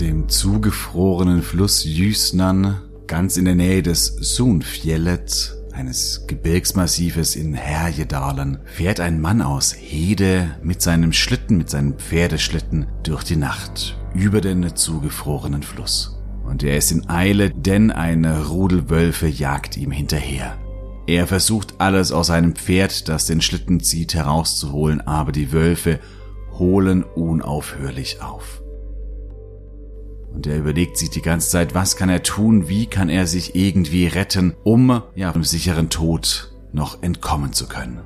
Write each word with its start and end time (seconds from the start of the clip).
Dem 0.00 0.28
zugefrorenen 0.28 1.42
Fluss 1.42 1.84
Jüsnan, 1.84 2.80
ganz 3.06 3.36
in 3.36 3.44
der 3.44 3.54
Nähe 3.54 3.82
des 3.82 4.06
Sunfjellet, 4.06 5.54
eines 5.72 6.26
Gebirgsmassives 6.26 7.36
in 7.36 7.54
Härjedalen, 7.54 8.58
fährt 8.64 9.00
ein 9.00 9.20
Mann 9.20 9.42
aus 9.42 9.74
Hede 9.74 10.56
mit 10.62 10.82
seinem 10.82 11.12
Schlitten, 11.12 11.58
mit 11.58 11.70
seinem 11.70 11.98
Pferdeschlitten 11.98 12.86
durch 13.02 13.24
die 13.24 13.36
Nacht 13.36 13.96
über 14.14 14.40
den 14.40 14.74
zugefrorenen 14.74 15.62
Fluss. 15.62 16.16
Und 16.44 16.62
er 16.62 16.76
ist 16.76 16.92
in 16.92 17.08
Eile, 17.08 17.50
denn 17.50 17.90
eine 17.90 18.46
Rudel 18.46 18.90
Wölfe 18.90 19.26
jagt 19.26 19.76
ihm 19.76 19.90
hinterher. 19.90 20.56
Er 21.06 21.26
versucht 21.26 21.80
alles 21.80 22.12
aus 22.12 22.28
seinem 22.28 22.54
Pferd, 22.54 23.08
das 23.08 23.26
den 23.26 23.40
Schlitten 23.40 23.80
zieht, 23.80 24.14
herauszuholen, 24.14 25.00
aber 25.00 25.32
die 25.32 25.52
Wölfe 25.52 26.00
holen 26.52 27.02
unaufhörlich 27.02 28.20
auf. 28.22 28.62
Und 30.38 30.46
er 30.46 30.58
überlegt 30.58 30.96
sich 30.96 31.10
die 31.10 31.20
ganze 31.20 31.50
Zeit, 31.50 31.74
was 31.74 31.96
kann 31.96 32.08
er 32.08 32.22
tun, 32.22 32.68
wie 32.68 32.86
kann 32.86 33.08
er 33.08 33.26
sich 33.26 33.56
irgendwie 33.56 34.06
retten, 34.06 34.54
um 34.62 35.02
ja 35.16 35.32
dem 35.32 35.42
sicheren 35.42 35.90
Tod 35.90 36.52
noch 36.72 37.02
entkommen 37.02 37.52
zu 37.52 37.66
können. 37.66 38.02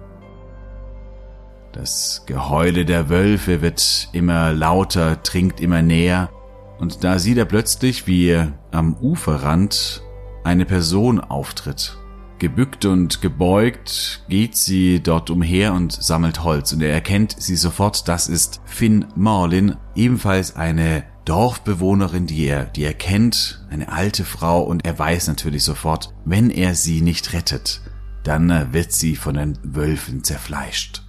Das 1.72 2.22
Geheule 2.24 2.86
der 2.86 3.10
Wölfe 3.10 3.60
wird 3.60 4.08
immer 4.14 4.54
lauter, 4.54 5.16
dringt 5.16 5.60
immer 5.60 5.82
näher, 5.82 6.30
und 6.78 7.04
da 7.04 7.18
sieht 7.18 7.36
er 7.36 7.44
plötzlich, 7.44 8.06
wie 8.06 8.42
am 8.70 8.96
Uferrand 8.96 10.02
eine 10.42 10.64
Person 10.64 11.20
auftritt. 11.20 11.98
Gebückt 12.38 12.86
und 12.86 13.20
gebeugt 13.20 14.24
geht 14.30 14.56
sie 14.56 15.02
dort 15.02 15.28
umher 15.28 15.74
und 15.74 15.92
sammelt 15.92 16.42
Holz 16.42 16.72
und 16.72 16.80
er 16.80 16.94
erkennt 16.94 17.36
sie 17.38 17.56
sofort, 17.56 18.08
das 18.08 18.26
ist 18.26 18.62
Finn 18.64 19.04
Marlin, 19.16 19.76
ebenfalls 19.94 20.56
eine 20.56 21.11
Dorfbewohnerin, 21.24 22.26
die 22.26 22.46
er, 22.46 22.64
die 22.64 22.84
er 22.84 22.94
kennt, 22.94 23.64
eine 23.70 23.90
alte 23.90 24.24
Frau 24.24 24.62
und 24.62 24.84
er 24.84 24.98
weiß 24.98 25.28
natürlich 25.28 25.64
sofort, 25.64 26.14
wenn 26.24 26.50
er 26.50 26.74
sie 26.74 27.00
nicht 27.00 27.32
rettet, 27.32 27.80
dann 28.24 28.72
wird 28.72 28.92
sie 28.92 29.16
von 29.16 29.34
den 29.34 29.58
Wölfen 29.62 30.24
zerfleischt. 30.24 31.02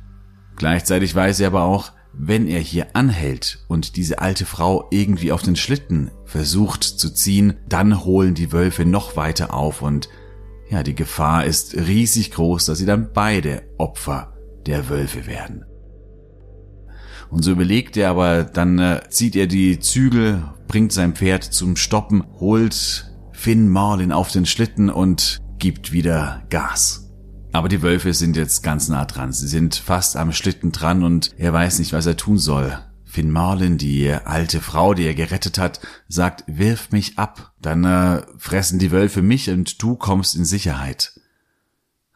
Gleichzeitig 0.56 1.14
weiß 1.16 1.40
er 1.40 1.48
aber 1.48 1.64
auch, 1.64 1.92
wenn 2.14 2.48
er 2.48 2.60
hier 2.60 2.96
anhält 2.96 3.66
und 3.68 3.96
diese 3.96 4.20
alte 4.20 4.46
Frau 4.46 4.88
irgendwie 4.92 5.32
auf 5.32 5.42
den 5.42 5.56
Schlitten 5.56 6.12
versucht 6.26 6.84
zu 6.84 7.12
ziehen, 7.12 7.56
dann 7.68 8.04
holen 8.04 8.36
die 8.36 8.52
Wölfe 8.52 8.86
noch 8.86 9.16
weiter 9.16 9.54
auf 9.54 9.82
und 9.82 10.10
ja, 10.70 10.84
die 10.84 10.96
Gefahr 10.96 11.46
ist 11.46 11.76
riesig 11.76 12.32
groß, 12.32 12.66
dass 12.66 12.78
sie 12.78 12.86
dann 12.86 13.10
beide 13.14 13.64
Opfer 13.78 14.34
der 14.66 14.90
Wölfe 14.90 15.28
werden. 15.28 15.66
Und 17.34 17.42
so 17.42 17.50
überlegt 17.50 17.98
er 17.98 18.12
aber, 18.12 18.44
dann 18.44 18.78
äh, 18.78 19.02
zieht 19.10 19.36
er 19.36 19.48
die 19.48 19.80
Zügel, 19.80 20.44
bringt 20.68 20.94
sein 20.94 21.16
Pferd 21.16 21.44
zum 21.44 21.76
Stoppen, 21.76 22.24
holt 22.40 23.12
Finn 23.32 23.70
Marlin 23.70 24.12
auf 24.12 24.32
den 24.32 24.46
Schlitten 24.46 24.92
und 24.92 25.40
gibt 25.58 25.92
wieder 25.92 26.44
Gas. 26.52 27.12
Aber 27.52 27.70
die 27.70 27.82
Wölfe 27.82 28.14
sind 28.14 28.38
jetzt 28.38 28.62
ganz 28.62 28.88
nah 28.88 29.06
dran. 29.06 29.34
Sie 29.34 29.48
sind 29.48 29.74
fast 29.74 30.16
am 30.16 30.32
Schlitten 30.32 30.72
dran 30.72 31.04
und 31.04 31.34
er 31.40 31.52
weiß 31.52 31.80
nicht, 31.80 31.92
was 31.92 32.06
er 32.06 32.18
tun 32.18 32.38
soll. 32.38 32.78
Finn 33.04 33.32
Marlin, 33.32 33.80
die 33.80 34.12
alte 34.12 34.62
Frau, 34.62 34.94
die 34.94 35.06
er 35.06 35.16
gerettet 35.16 35.58
hat, 35.58 35.80
sagt, 36.08 36.44
wirf 36.46 36.92
mich 36.92 37.18
ab, 37.18 37.54
dann 37.60 37.84
äh, 37.84 38.22
fressen 38.38 38.78
die 38.78 38.92
Wölfe 38.92 39.24
mich 39.24 39.50
und 39.50 39.82
du 39.82 39.96
kommst 39.96 40.36
in 40.36 40.46
Sicherheit. 40.46 41.20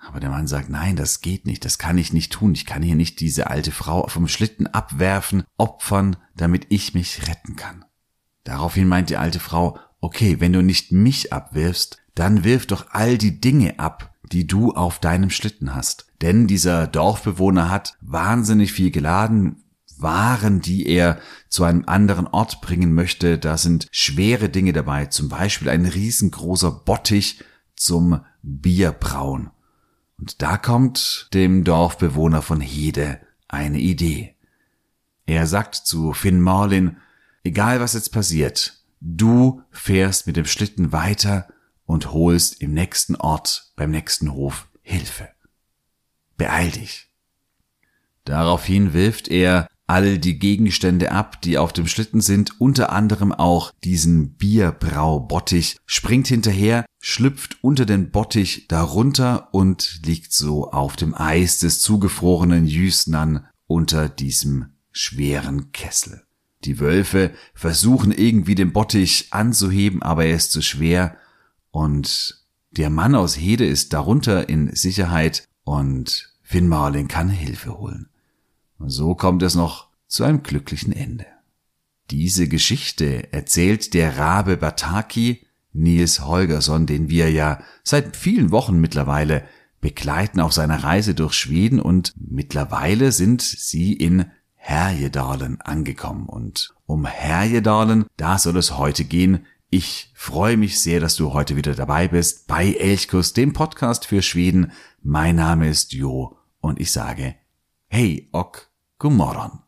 Aber 0.07 0.21
der 0.21 0.29
Mann 0.29 0.47
sagt, 0.47 0.69
nein, 0.69 0.95
das 0.95 1.19
geht 1.19 1.45
nicht, 1.45 1.65
das 1.65 1.77
kann 1.77 1.97
ich 1.97 2.13
nicht 2.13 2.31
tun. 2.31 2.53
Ich 2.53 2.65
kann 2.65 2.81
hier 2.81 2.95
nicht 2.95 3.19
diese 3.19 3.49
alte 3.49 3.71
Frau 3.71 4.07
vom 4.07 4.29
Schlitten 4.29 4.65
abwerfen, 4.65 5.43
opfern, 5.57 6.15
damit 6.35 6.67
ich 6.69 6.93
mich 6.93 7.27
retten 7.27 7.57
kann. 7.57 7.83
Daraufhin 8.45 8.87
meint 8.87 9.09
die 9.09 9.17
alte 9.17 9.41
Frau, 9.41 9.77
okay, 9.99 10.39
wenn 10.39 10.53
du 10.53 10.61
nicht 10.61 10.93
mich 10.93 11.33
abwirfst, 11.33 11.97
dann 12.15 12.45
wirf 12.45 12.65
doch 12.65 12.87
all 12.91 13.17
die 13.17 13.41
Dinge 13.41 13.79
ab, 13.79 14.15
die 14.31 14.47
du 14.47 14.71
auf 14.71 14.99
deinem 14.99 15.29
Schlitten 15.29 15.75
hast. 15.75 16.07
Denn 16.21 16.47
dieser 16.47 16.87
Dorfbewohner 16.87 17.69
hat 17.69 17.97
wahnsinnig 17.99 18.71
viel 18.71 18.91
geladen, 18.91 19.63
waren, 19.97 20.61
die 20.61 20.87
er 20.87 21.19
zu 21.49 21.65
einem 21.65 21.83
anderen 21.85 22.27
Ort 22.27 22.61
bringen 22.61 22.93
möchte. 22.93 23.37
Da 23.37 23.57
sind 23.57 23.87
schwere 23.91 24.47
Dinge 24.47 24.71
dabei, 24.71 25.07
zum 25.07 25.27
Beispiel 25.27 25.69
ein 25.69 25.85
riesengroßer 25.85 26.71
Bottich 26.71 27.43
zum 27.75 28.21
Bierbrauen. 28.41 29.51
Und 30.19 30.41
da 30.41 30.57
kommt 30.57 31.29
dem 31.33 31.63
Dorfbewohner 31.63 32.41
von 32.41 32.61
Hede 32.61 33.21
eine 33.47 33.79
Idee. 33.79 34.35
Er 35.25 35.45
sagt 35.45 35.75
zu 35.75 36.13
Finn 36.13 36.41
Marlin, 36.41 36.97
egal 37.43 37.79
was 37.79 37.93
jetzt 37.93 38.11
passiert, 38.11 38.81
du 38.99 39.61
fährst 39.71 40.25
mit 40.27 40.37
dem 40.37 40.45
Schlitten 40.45 40.91
weiter 40.91 41.47
und 41.85 42.11
holst 42.11 42.61
im 42.61 42.73
nächsten 42.73 43.15
Ort, 43.15 43.71
beim 43.75 43.91
nächsten 43.91 44.33
Hof 44.33 44.67
Hilfe. 44.81 45.29
Beeil 46.37 46.71
dich. 46.71 47.09
Daraufhin 48.25 48.93
wirft 48.93 49.27
er 49.27 49.67
all 49.87 50.19
die 50.19 50.37
Gegenstände 50.37 51.11
ab, 51.11 51.41
die 51.41 51.57
auf 51.57 51.73
dem 51.73 51.87
Schlitten 51.87 52.21
sind, 52.21 52.59
unter 52.59 52.91
anderem 52.91 53.31
auch 53.31 53.71
diesen 53.83 54.35
Bierbraubottich, 54.35 55.77
springt 55.85 56.27
hinterher, 56.27 56.85
schlüpft 56.99 57.57
unter 57.63 57.85
den 57.85 58.11
Bottich 58.11 58.67
darunter 58.67 59.47
und 59.53 60.01
liegt 60.05 60.33
so 60.33 60.71
auf 60.71 60.97
dem 60.97 61.15
Eis 61.15 61.59
des 61.59 61.79
zugefrorenen 61.79 62.67
Jüsnan 62.67 63.47
unter 63.65 64.09
diesem 64.09 64.73
schweren 64.91 65.71
Kessel. 65.71 66.23
Die 66.65 66.79
Wölfe 66.79 67.31
versuchen 67.53 68.11
irgendwie 68.11 68.55
den 68.55 68.73
Bottich 68.73 69.27
anzuheben, 69.31 70.01
aber 70.01 70.25
er 70.25 70.35
ist 70.35 70.51
zu 70.51 70.61
schwer 70.61 71.15
und 71.71 72.43
der 72.71 72.89
Mann 72.89 73.15
aus 73.15 73.37
Hede 73.37 73.65
ist 73.65 73.93
darunter 73.93 74.49
in 74.49 74.75
Sicherheit 74.75 75.47
und 75.63 76.33
Finn 76.43 76.67
Marlin 76.67 77.07
kann 77.07 77.29
Hilfe 77.29 77.77
holen. 77.77 78.09
Und 78.79 78.89
so 78.89 79.15
kommt 79.15 79.43
es 79.43 79.55
noch 79.55 79.87
zu 80.07 80.23
einem 80.23 80.43
glücklichen 80.43 80.93
Ende. 80.93 81.25
Diese 82.09 82.47
Geschichte 82.47 83.33
erzählt 83.33 83.93
der 83.93 84.17
Rabe 84.17 84.57
Bataki 84.57 85.45
Nils 85.73 86.21
Holgersson, 86.21 86.85
den 86.85 87.09
wir 87.09 87.29
ja 87.31 87.59
seit 87.83 88.15
vielen 88.15 88.51
Wochen 88.51 88.79
mittlerweile 88.79 89.43
begleiten 89.81 90.39
auf 90.39 90.53
seiner 90.53 90.83
Reise 90.83 91.13
durch 91.13 91.33
Schweden 91.33 91.79
und 91.79 92.13
mittlerweile 92.17 93.11
sind 93.11 93.41
sie 93.41 93.93
in 93.93 94.31
Härjedalen 94.55 95.61
angekommen 95.61 96.27
und 96.27 96.73
um 96.85 97.05
Härjedalen, 97.05 98.05
da 98.17 98.39
soll 98.39 98.57
es 98.57 98.77
heute 98.77 99.05
gehen. 99.05 99.45
Ich 99.69 100.11
freue 100.15 100.57
mich 100.57 100.79
sehr, 100.79 100.99
dass 100.99 101.15
du 101.15 101.33
heute 101.33 101.55
wieder 101.55 101.75
dabei 101.75 102.07
bist 102.07 102.47
bei 102.47 102.73
Elchkus, 102.73 103.33
dem 103.33 103.53
Podcast 103.53 104.05
für 104.05 104.21
Schweden. 104.21 104.71
Mein 105.03 105.35
Name 105.35 105.69
ist 105.69 105.93
Jo 105.93 106.37
und 106.59 106.79
ich 106.79 106.91
sage 106.91 107.35
Hey 107.87 108.29
och, 108.33 108.66
god 108.99 109.66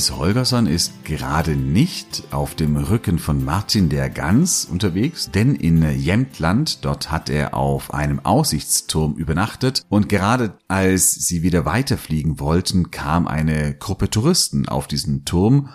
Nils 0.00 0.16
Holgersson 0.16 0.66
ist 0.66 1.04
gerade 1.04 1.56
nicht 1.56 2.22
auf 2.30 2.54
dem 2.54 2.78
Rücken 2.78 3.18
von 3.18 3.44
Martin 3.44 3.90
der 3.90 4.08
Gans 4.08 4.64
unterwegs, 4.64 5.30
denn 5.30 5.54
in 5.54 5.82
Jämtland, 5.94 6.86
dort 6.86 7.10
hat 7.10 7.28
er 7.28 7.52
auf 7.52 7.92
einem 7.92 8.18
Aussichtsturm 8.20 9.12
übernachtet 9.16 9.84
und 9.90 10.08
gerade 10.08 10.54
als 10.68 11.12
sie 11.12 11.42
wieder 11.42 11.66
weiterfliegen 11.66 12.40
wollten, 12.40 12.90
kam 12.90 13.28
eine 13.28 13.74
Gruppe 13.74 14.08
Touristen 14.08 14.66
auf 14.66 14.86
diesen 14.86 15.26
Turm 15.26 15.68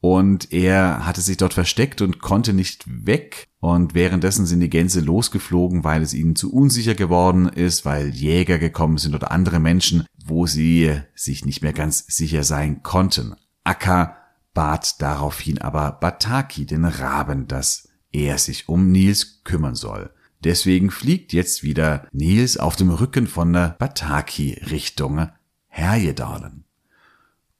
und 0.00 0.52
er 0.52 1.06
hatte 1.06 1.20
sich 1.20 1.36
dort 1.36 1.54
versteckt 1.54 2.02
und 2.02 2.20
konnte 2.20 2.54
nicht 2.54 2.84
weg. 2.88 3.46
Und 3.60 3.94
währenddessen 3.94 4.46
sind 4.46 4.60
die 4.60 4.70
Gänse 4.70 5.00
losgeflogen, 5.00 5.84
weil 5.84 6.00
es 6.00 6.14
ihnen 6.14 6.34
zu 6.34 6.52
unsicher 6.52 6.94
geworden 6.94 7.48
ist, 7.48 7.84
weil 7.84 8.08
Jäger 8.08 8.58
gekommen 8.58 8.96
sind 8.96 9.14
oder 9.14 9.30
andere 9.30 9.60
Menschen, 9.60 10.06
wo 10.24 10.46
sie 10.46 10.98
sich 11.14 11.44
nicht 11.44 11.62
mehr 11.62 11.74
ganz 11.74 12.06
sicher 12.08 12.42
sein 12.44 12.82
konnten. 12.82 13.34
Akka 13.64 14.16
bat 14.54 15.00
daraufhin 15.00 15.60
aber 15.60 15.92
Bataki, 15.92 16.66
den 16.66 16.84
Raben, 16.84 17.46
dass 17.46 17.88
er 18.12 18.38
sich 18.38 18.68
um 18.68 18.90
Nils 18.90 19.42
kümmern 19.44 19.74
soll. 19.74 20.12
Deswegen 20.42 20.90
fliegt 20.90 21.32
jetzt 21.32 21.62
wieder 21.62 22.06
Nils 22.12 22.56
auf 22.56 22.76
dem 22.76 22.90
Rücken 22.90 23.26
von 23.26 23.52
der 23.52 23.76
Bataki 23.78 24.60
Richtung 24.70 25.28
Herjedalen. 25.68 26.64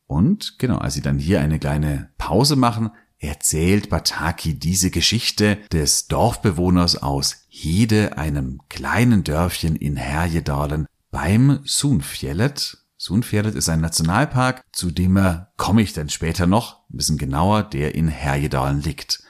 Und 0.06 0.58
genau, 0.58 0.79
als 0.79 0.94
sie 0.94 1.02
dann 1.02 1.19
hier 1.19 1.41
eine 1.41 1.58
kleine 1.58 2.11
Pause 2.19 2.56
machen, 2.56 2.91
erzählt 3.19 3.91
Bataki 3.91 4.58
diese 4.58 4.91
Geschichte 4.91 5.58
des 5.70 6.08
Dorfbewohners 6.08 6.96
aus 6.96 7.44
Hede, 7.49 8.17
einem 8.17 8.61
kleinen 8.69 9.23
Dörfchen 9.23 9.76
in 9.76 9.96
Herjedalen, 9.96 10.87
beim 11.11 11.61
Sunfjellet. 11.64 12.79
Sunfjellet 13.02 13.55
ist 13.55 13.70
ein 13.70 13.81
Nationalpark, 13.81 14.62
zu 14.73 14.91
dem 14.91 15.17
er 15.17 15.55
komme 15.56 15.81
ich 15.81 15.94
dann 15.94 16.11
später 16.11 16.47
noch, 16.47 16.81
ein 16.91 16.99
bisschen 16.99 17.17
genauer, 17.17 17.62
der 17.62 17.94
in 17.94 18.08
Herjedalen 18.08 18.82
liegt. 18.82 19.23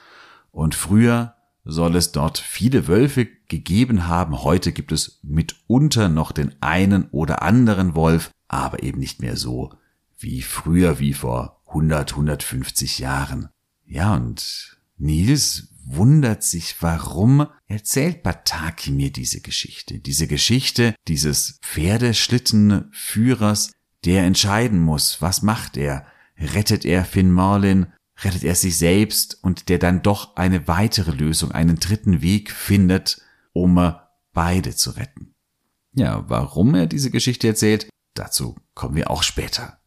Und 0.51 0.75
früher 0.75 1.35
soll 1.63 1.95
es 1.95 2.11
dort 2.11 2.37
viele 2.37 2.89
Wölfe 2.89 3.29
gegeben 3.47 4.09
haben. 4.09 4.43
Heute 4.43 4.73
gibt 4.73 4.91
es 4.91 5.21
mitunter 5.23 6.09
noch 6.09 6.33
den 6.33 6.53
einen 6.59 7.05
oder 7.11 7.43
anderen 7.43 7.95
Wolf, 7.95 8.31
aber 8.49 8.83
eben 8.83 8.99
nicht 8.99 9.21
mehr 9.21 9.37
so 9.37 9.71
wie 10.19 10.41
früher, 10.41 10.99
wie 10.99 11.13
vor 11.13 11.61
100, 11.67 12.11
150 12.11 12.99
Jahren. 12.99 13.47
Ja, 13.85 14.15
und 14.15 14.81
Nils 14.97 15.69
wundert 15.85 16.43
sich, 16.43 16.75
warum 16.81 17.47
erzählt 17.67 18.23
Bataki 18.23 18.91
mir 18.91 19.11
diese 19.11 19.41
Geschichte. 19.41 19.99
Diese 19.99 20.27
Geschichte 20.27 20.95
dieses 21.07 21.59
Pferdeschlittenführers, 21.61 23.71
der 24.05 24.23
entscheiden 24.23 24.79
muss, 24.79 25.21
was 25.21 25.41
macht 25.41 25.77
er? 25.77 26.05
Rettet 26.37 26.85
er 26.85 27.05
Finn 27.05 27.31
Marlin? 27.31 27.87
Rettet 28.23 28.43
er 28.43 28.55
sich 28.55 28.77
selbst? 28.77 29.43
Und 29.43 29.69
der 29.69 29.79
dann 29.79 30.01
doch 30.01 30.35
eine 30.35 30.67
weitere 30.67 31.11
Lösung, 31.11 31.51
einen 31.51 31.77
dritten 31.77 32.21
Weg 32.21 32.51
findet, 32.51 33.21
um 33.53 33.93
beide 34.33 34.75
zu 34.75 34.91
retten. 34.91 35.33
Ja, 35.93 36.29
warum 36.29 36.75
er 36.75 36.87
diese 36.87 37.11
Geschichte 37.11 37.47
erzählt, 37.47 37.89
dazu 38.13 38.55
kommen 38.73 38.95
wir 38.95 39.11
auch 39.11 39.23
später. 39.23 39.79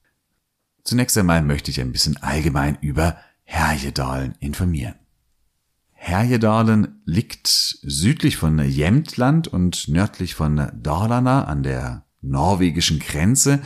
Zunächst 0.85 1.17
einmal 1.17 1.43
möchte 1.43 1.71
ich 1.71 1.81
ein 1.81 1.93
bisschen 1.93 2.19
allgemein 2.19 2.77
über 2.81 3.19
Herjedalen 3.45 4.35
informieren. 4.39 4.97
Herjedalen 6.07 7.01
liegt 7.07 7.49
südlich 7.49 8.37
von 8.37 8.59
Jämtland 8.59 9.49
und 9.49 9.89
nördlich 9.89 10.35
von 10.35 10.71
Dalarna 10.75 11.45
an 11.45 11.63
der 11.63 12.05
norwegischen 12.21 12.99
Grenze 12.99 13.63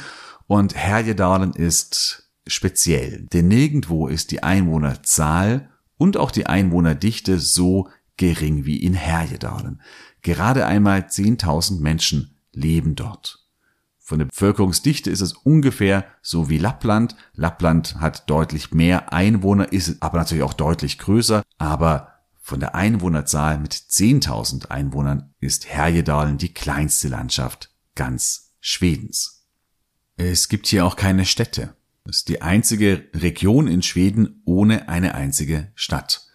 und 0.47 0.77
Herjedalen 0.77 1.53
ist 1.53 2.31
speziell, 2.47 3.27
denn 3.33 3.49
nirgendwo 3.49 4.07
ist 4.07 4.31
die 4.31 4.45
Einwohnerzahl 4.45 5.69
und 5.97 6.17
auch 6.17 6.31
die 6.31 6.47
Einwohnerdichte 6.47 7.41
so 7.41 7.89
gering 8.17 8.65
wie 8.65 8.77
in 8.85 8.95
Herjedalen. 8.95 9.83
Gerade 10.23 10.65
einmal 10.65 11.01
10.000 11.01 11.81
Menschen 11.81 12.37
leben 12.53 12.95
dort. 12.95 13.49
Von 13.99 14.21
der 14.21 14.27
Bevölkerungsdichte 14.27 15.11
ist 15.11 15.23
es 15.23 15.33
ungefähr 15.33 16.05
so 16.23 16.49
wie 16.49 16.59
Lappland. 16.59 17.17
Lappland 17.35 17.97
hat 17.97 18.31
deutlich 18.31 18.71
mehr 18.71 19.13
Einwohner, 19.13 19.73
ist 19.73 20.01
aber 20.05 20.19
natürlich 20.19 20.45
auch 20.45 20.55
deutlich 20.55 20.99
größer, 20.99 21.43
aber 21.59 22.18
von 22.49 22.61
der 22.61 22.75
Einwohnerzahl 22.75 23.59
mit 23.59 23.75
10.000 23.75 24.71
Einwohnern 24.71 25.35
ist 25.39 25.69
Härjedalen 25.69 26.39
die 26.39 26.55
kleinste 26.55 27.09
Landschaft 27.09 27.75
ganz 27.95 28.55
Schwedens. 28.59 29.45
Es 30.17 30.49
gibt 30.49 30.67
hier 30.67 30.87
auch 30.87 30.97
keine 30.97 31.27
Städte. 31.27 31.75
Es 32.05 32.19
ist 32.19 32.29
die 32.31 32.41
einzige 32.41 33.05
Region 33.15 33.69
in 33.69 33.83
Schweden 33.83 34.41
ohne 34.47 34.89
eine 34.89 35.15
einzige 35.15 35.71
Stadt. 35.75 36.27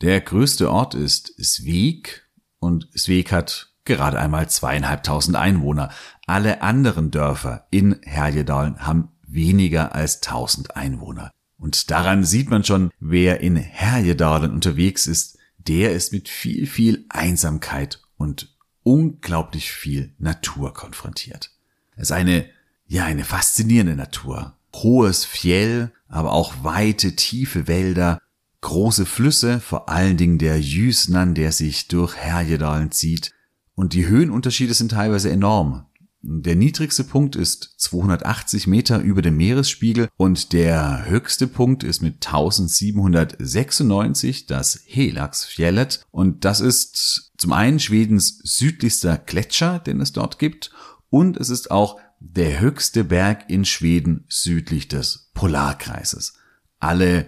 Der 0.00 0.20
größte 0.20 0.68
Ort 0.68 0.96
ist 0.96 1.32
Sveg 1.40 2.28
und 2.58 2.88
Sveg 2.98 3.30
hat 3.30 3.72
gerade 3.84 4.18
einmal 4.18 4.50
zweieinhalbtausend 4.50 5.36
Einwohner. 5.36 5.90
Alle 6.26 6.62
anderen 6.62 7.12
Dörfer 7.12 7.68
in 7.70 8.00
Herjedalen 8.02 8.80
haben 8.80 9.10
weniger 9.24 9.94
als 9.94 10.20
tausend 10.20 10.74
Einwohner. 10.74 11.30
Und 11.56 11.92
daran 11.92 12.24
sieht 12.24 12.50
man 12.50 12.64
schon, 12.64 12.90
wer 12.98 13.38
in 13.40 13.54
Herjedalen 13.54 14.50
unterwegs 14.50 15.06
ist, 15.06 15.38
der 15.68 15.92
ist 15.92 16.12
mit 16.12 16.28
viel, 16.28 16.66
viel 16.66 17.04
Einsamkeit 17.08 18.00
und 18.16 18.56
unglaublich 18.82 19.72
viel 19.72 20.14
Natur 20.18 20.74
konfrontiert. 20.74 21.50
Es 21.96 22.04
ist 22.04 22.12
eine, 22.12 22.46
ja, 22.86 23.04
eine 23.04 23.24
faszinierende 23.24 23.94
Natur. 23.94 24.56
Hohes 24.74 25.24
Fjell, 25.24 25.92
aber 26.08 26.32
auch 26.32 26.64
weite, 26.64 27.14
tiefe 27.14 27.68
Wälder, 27.68 28.20
große 28.62 29.06
Flüsse, 29.06 29.60
vor 29.60 29.88
allen 29.88 30.16
Dingen 30.16 30.38
der 30.38 30.60
Jüsnan, 30.60 31.34
der 31.34 31.52
sich 31.52 31.88
durch 31.88 32.16
Herjedalen 32.16 32.90
zieht, 32.90 33.32
und 33.74 33.94
die 33.94 34.06
Höhenunterschiede 34.06 34.74
sind 34.74 34.90
teilweise 34.90 35.30
enorm. 35.30 35.86
Der 36.24 36.54
niedrigste 36.54 37.02
Punkt 37.02 37.34
ist 37.34 37.74
280 37.78 38.68
Meter 38.68 39.00
über 39.00 39.22
dem 39.22 39.36
Meeresspiegel 39.36 40.08
und 40.16 40.52
der 40.52 41.04
höchste 41.06 41.48
Punkt 41.48 41.82
ist 41.82 42.00
mit 42.00 42.24
1796 42.24 44.46
das 44.46 44.82
Helagsfjellet 44.86 46.06
und 46.12 46.44
das 46.44 46.60
ist 46.60 47.32
zum 47.36 47.52
einen 47.52 47.80
Schwedens 47.80 48.38
südlichster 48.44 49.18
Gletscher, 49.18 49.80
den 49.80 50.00
es 50.00 50.12
dort 50.12 50.38
gibt 50.38 50.70
und 51.10 51.36
es 51.36 51.50
ist 51.50 51.72
auch 51.72 51.98
der 52.20 52.60
höchste 52.60 53.02
Berg 53.02 53.50
in 53.50 53.64
Schweden 53.64 54.24
südlich 54.28 54.86
des 54.86 55.32
Polarkreises. 55.34 56.34
Alle 56.78 57.26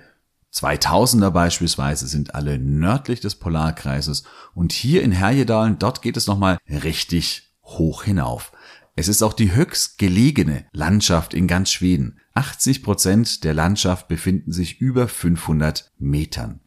2000er 0.53 1.31
beispielsweise 1.31 2.07
sind 2.07 2.37
alle 2.37 2.61
nördlich 2.61 3.19
des 3.19 3.35
Polarkreises 3.35 4.23
und 4.55 4.73
hier 4.73 5.03
in 5.03 5.11
Herjedalen, 5.11 5.81
dort 5.81 6.01
geht 6.01 6.17
es 6.17 6.29
nochmal 6.29 6.59
richtig 6.69 7.51
hoch 7.65 8.05
hinauf. 8.05 8.53
Es 8.97 9.09
ist 9.09 9.23
auch 9.23 9.33
die 9.33 9.55
höchst 9.55 9.99
gelegene 9.99 10.67
Landschaft 10.73 11.35
in 11.35 11.49
ganz 11.49 11.73
Schweden. 11.73 12.21
80 12.35 12.83
Prozent 12.83 13.45
der 13.45 13.55
Landschaft 13.55 14.09
befinden 14.09 14.53
sich 14.53 14.81
über 14.81 15.09
500 15.09 15.93
Metern. 15.99 16.61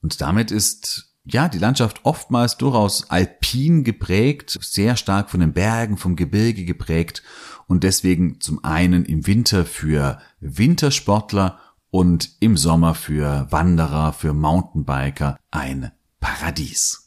Und 0.00 0.20
damit 0.20 0.50
ist 0.50 1.14
ja, 1.26 1.48
die 1.48 1.58
Landschaft 1.58 2.00
oftmals 2.04 2.58
durchaus 2.58 3.08
alpin 3.08 3.82
geprägt, 3.82 4.58
sehr 4.60 4.94
stark 4.96 5.30
von 5.30 5.40
den 5.40 5.54
Bergen, 5.54 5.96
vom 5.96 6.16
Gebirge 6.16 6.66
geprägt 6.66 7.22
und 7.66 7.82
deswegen 7.82 8.40
zum 8.40 8.62
einen 8.62 9.06
im 9.06 9.26
Winter 9.26 9.64
für 9.64 10.20
Wintersportler 10.40 11.58
und 11.90 12.30
im 12.40 12.58
Sommer 12.58 12.94
für 12.94 13.46
Wanderer, 13.50 14.12
für 14.12 14.34
Mountainbiker 14.34 15.38
ein 15.50 15.92
Paradies. 16.20 17.03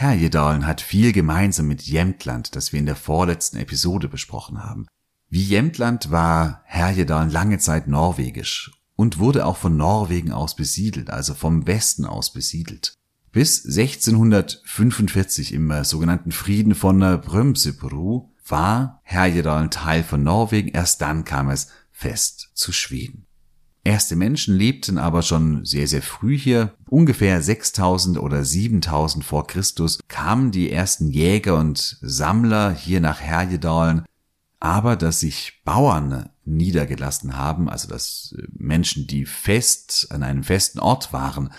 Herjedalen 0.00 0.66
hat 0.66 0.80
viel 0.80 1.12
gemeinsam 1.12 1.68
mit 1.68 1.82
Jämtland, 1.82 2.56
das 2.56 2.72
wir 2.72 2.80
in 2.80 2.86
der 2.86 2.96
vorletzten 2.96 3.58
Episode 3.58 4.08
besprochen 4.08 4.64
haben. 4.64 4.86
Wie 5.28 5.42
Jämtland 5.42 6.10
war 6.10 6.62
Herjedalen 6.64 7.28
lange 7.28 7.58
Zeit 7.58 7.86
norwegisch 7.86 8.72
und 8.96 9.18
wurde 9.18 9.44
auch 9.44 9.58
von 9.58 9.76
Norwegen 9.76 10.32
aus 10.32 10.56
besiedelt, 10.56 11.10
also 11.10 11.34
vom 11.34 11.66
Westen 11.66 12.06
aus 12.06 12.32
besiedelt. 12.32 12.94
Bis 13.30 13.66
1645 13.66 15.52
im 15.52 15.70
äh, 15.70 15.84
sogenannten 15.84 16.32
Frieden 16.32 16.74
von 16.74 17.00
Brömsebro 17.20 18.32
war 18.48 19.02
Herjedalen 19.02 19.70
Teil 19.70 20.02
von 20.02 20.22
Norwegen, 20.22 20.70
erst 20.70 21.02
dann 21.02 21.24
kam 21.24 21.50
es 21.50 21.68
fest 21.92 22.48
zu 22.54 22.72
Schweden. 22.72 23.26
Erste 23.82 24.14
Menschen 24.14 24.56
lebten 24.56 24.98
aber 24.98 25.22
schon 25.22 25.64
sehr, 25.64 25.86
sehr 25.86 26.02
früh 26.02 26.36
hier. 26.36 26.74
Ungefähr 26.86 27.42
6000 27.42 28.18
oder 28.18 28.44
7000 28.44 29.24
vor 29.24 29.46
Christus 29.46 29.98
kamen 30.06 30.50
die 30.50 30.70
ersten 30.70 31.08
Jäger 31.08 31.56
und 31.56 31.98
Sammler 32.02 32.72
hier 32.74 33.00
nach 33.00 33.20
Herjedalen. 33.20 34.04
Aber 34.58 34.96
dass 34.96 35.20
sich 35.20 35.62
Bauern 35.64 36.28
niedergelassen 36.44 37.38
haben, 37.38 37.70
also 37.70 37.88
dass 37.88 38.34
Menschen, 38.52 39.06
die 39.06 39.24
fest 39.24 40.08
an 40.10 40.22
einem 40.22 40.44
festen 40.44 40.78
Ort 40.78 41.14
waren, 41.14 41.50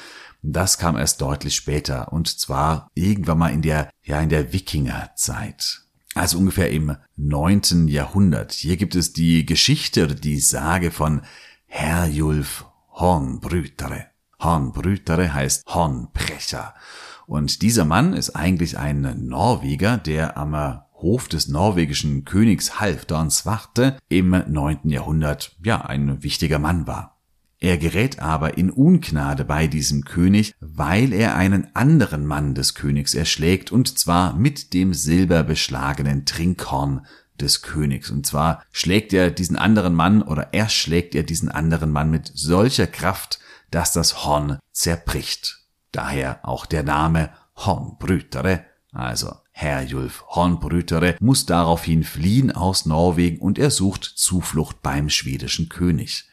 das 0.43 0.77
kam 0.77 0.97
erst 0.97 1.21
deutlich 1.21 1.55
später 1.55 2.13
und 2.13 2.27
zwar 2.27 2.89
irgendwann 2.93 3.39
mal 3.39 3.49
in 3.49 3.61
der, 3.61 3.89
ja, 4.03 4.19
in 4.21 4.29
der 4.29 4.53
Wikingerzeit. 4.53 5.81
Also 6.13 6.37
ungefähr 6.37 6.71
im 6.71 6.97
neunten 7.15 7.87
Jahrhundert. 7.87 8.51
Hier 8.51 8.75
gibt 8.75 8.95
es 8.95 9.13
die 9.13 9.45
Geschichte 9.45 10.03
oder 10.03 10.15
die 10.15 10.39
Sage 10.39 10.91
von 10.91 11.21
Herjulf 11.73 12.65
Hornbrütere. 12.91 14.07
Hornbrütere 14.41 15.33
heißt 15.33 15.63
Hornbrecher. 15.67 16.75
Und 17.27 17.61
dieser 17.61 17.85
Mann 17.85 18.11
ist 18.11 18.31
eigentlich 18.31 18.77
ein 18.77 19.25
Norweger, 19.25 19.97
der 19.97 20.35
am 20.35 20.81
Hof 20.95 21.29
des 21.29 21.47
norwegischen 21.47 22.25
Königs 22.25 22.81
Halfdan 22.81 23.31
Svarte 23.31 23.97
im 24.09 24.31
neunten 24.49 24.89
Jahrhundert 24.89 25.55
ja 25.63 25.79
ein 25.81 26.21
wichtiger 26.21 26.59
Mann 26.59 26.87
war. 26.87 27.21
Er 27.63 27.77
gerät 27.77 28.19
aber 28.19 28.57
in 28.57 28.69
Ungnade 28.69 29.45
bei 29.45 29.67
diesem 29.67 30.03
König, 30.03 30.53
weil 30.59 31.13
er 31.13 31.35
einen 31.35 31.73
anderen 31.73 32.25
Mann 32.25 32.53
des 32.53 32.75
Königs 32.75 33.13
erschlägt, 33.13 33.71
und 33.71 33.97
zwar 33.97 34.35
mit 34.35 34.73
dem 34.73 34.93
silberbeschlagenen 34.93 36.25
Trinkhorn 36.25 37.05
des 37.41 37.61
Königs. 37.61 38.09
Und 38.11 38.25
zwar 38.25 38.63
schlägt 38.71 39.13
er 39.13 39.31
diesen 39.31 39.57
anderen 39.57 39.93
Mann 39.95 40.21
oder 40.21 40.53
erschlägt 40.53 41.15
er 41.15 41.23
diesen 41.23 41.49
anderen 41.49 41.91
Mann 41.91 42.09
mit 42.09 42.31
solcher 42.33 42.87
Kraft, 42.87 43.39
dass 43.71 43.93
das 43.93 44.25
Horn 44.25 44.59
zerbricht. 44.71 45.59
Daher 45.91 46.39
auch 46.43 46.65
der 46.65 46.83
Name 46.83 47.29
Hornbrütere, 47.55 48.65
also 48.91 49.35
Herjulf 49.51 50.23
Hornbrütere, 50.27 51.15
muss 51.19 51.45
daraufhin 51.45 52.03
fliehen 52.03 52.51
aus 52.51 52.85
Norwegen 52.85 53.39
und 53.39 53.59
er 53.59 53.71
sucht 53.71 54.03
Zuflucht 54.03 54.81
beim 54.81 55.09
schwedischen 55.09 55.69
König. 55.69 56.29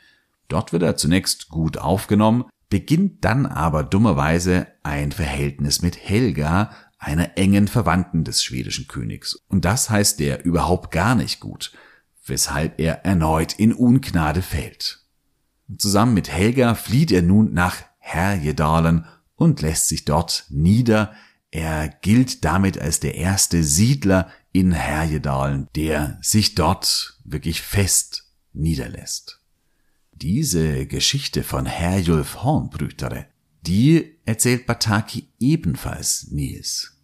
Dort 0.48 0.72
wird 0.72 0.82
er 0.82 0.96
zunächst 0.96 1.48
gut 1.48 1.78
aufgenommen, 1.78 2.44
beginnt 2.70 3.24
dann 3.24 3.46
aber 3.46 3.82
dummerweise 3.82 4.66
ein 4.82 5.12
Verhältnis 5.12 5.82
mit 5.82 5.96
Helga, 5.96 6.70
einer 6.98 7.38
engen 7.38 7.68
Verwandten 7.68 8.24
des 8.24 8.42
schwedischen 8.42 8.88
Königs. 8.88 9.34
Und 9.48 9.64
das 9.64 9.88
heißt 9.88 10.20
der 10.20 10.44
überhaupt 10.44 10.90
gar 10.90 11.14
nicht 11.14 11.40
gut, 11.40 11.72
weshalb 12.26 12.78
er 12.80 13.04
erneut 13.04 13.54
in 13.54 13.72
Ungnade 13.72 14.42
fällt. 14.42 15.04
Zusammen 15.76 16.14
mit 16.14 16.30
Helga 16.30 16.74
flieht 16.74 17.12
er 17.12 17.22
nun 17.22 17.52
nach 17.52 17.76
Herjedalen 17.98 19.04
und 19.36 19.60
lässt 19.60 19.88
sich 19.88 20.04
dort 20.04 20.46
nieder. 20.48 21.12
Er 21.50 21.88
gilt 21.88 22.44
damit 22.44 22.80
als 22.80 23.00
der 23.00 23.14
erste 23.14 23.62
Siedler 23.62 24.30
in 24.52 24.72
Herjedalen, 24.72 25.68
der 25.76 26.18
sich 26.20 26.54
dort 26.54 27.18
wirklich 27.24 27.62
fest 27.62 28.24
niederlässt. 28.52 29.40
Diese 30.12 30.86
Geschichte 30.86 31.44
von 31.44 31.64
Herjulf 31.64 32.42
Hornbrütere, 32.42 33.26
die 33.68 34.16
erzählt 34.24 34.66
Bataki 34.66 35.28
ebenfalls 35.38 36.28
Nils. 36.30 36.96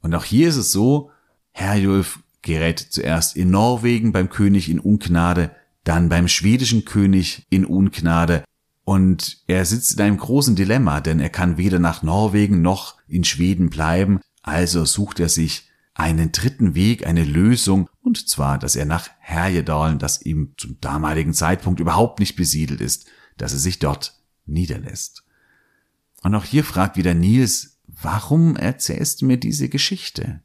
Und 0.00 0.14
auch 0.14 0.24
hier 0.24 0.48
ist 0.48 0.56
es 0.56 0.72
so, 0.72 1.10
Herjulf 1.52 2.18
gerät 2.42 2.80
zuerst 2.80 3.36
in 3.36 3.50
Norwegen 3.50 4.12
beim 4.12 4.28
König 4.28 4.68
in 4.68 4.80
Ungnade, 4.80 5.54
dann 5.84 6.08
beim 6.08 6.26
schwedischen 6.28 6.84
König 6.84 7.46
in 7.50 7.64
Ungnade, 7.64 8.44
und 8.84 9.44
er 9.46 9.64
sitzt 9.64 9.94
in 9.94 10.00
einem 10.00 10.16
großen 10.16 10.56
Dilemma, 10.56 11.00
denn 11.00 11.20
er 11.20 11.30
kann 11.30 11.56
weder 11.56 11.78
nach 11.78 12.02
Norwegen 12.02 12.62
noch 12.62 12.96
in 13.06 13.22
Schweden 13.22 13.70
bleiben, 13.70 14.20
also 14.42 14.84
sucht 14.84 15.20
er 15.20 15.28
sich 15.28 15.68
einen 15.94 16.32
dritten 16.32 16.74
Weg, 16.74 17.06
eine 17.06 17.24
Lösung, 17.24 17.88
und 18.02 18.28
zwar, 18.28 18.58
dass 18.58 18.74
er 18.74 18.86
nach 18.86 19.08
Herjedalen, 19.20 20.00
das 20.00 20.22
ihm 20.22 20.54
zum 20.56 20.80
damaligen 20.80 21.32
Zeitpunkt 21.32 21.78
überhaupt 21.78 22.18
nicht 22.18 22.34
besiedelt 22.34 22.80
ist, 22.80 23.06
dass 23.36 23.52
er 23.52 23.60
sich 23.60 23.78
dort 23.78 24.20
niederlässt. 24.46 25.22
Und 26.22 26.34
auch 26.34 26.44
hier 26.44 26.64
fragt 26.64 26.96
wieder 26.96 27.14
Nils, 27.14 27.80
warum 27.86 28.56
erzählst 28.56 29.22
du 29.22 29.26
mir 29.26 29.36
diese 29.36 29.68
Geschichte? 29.68 30.40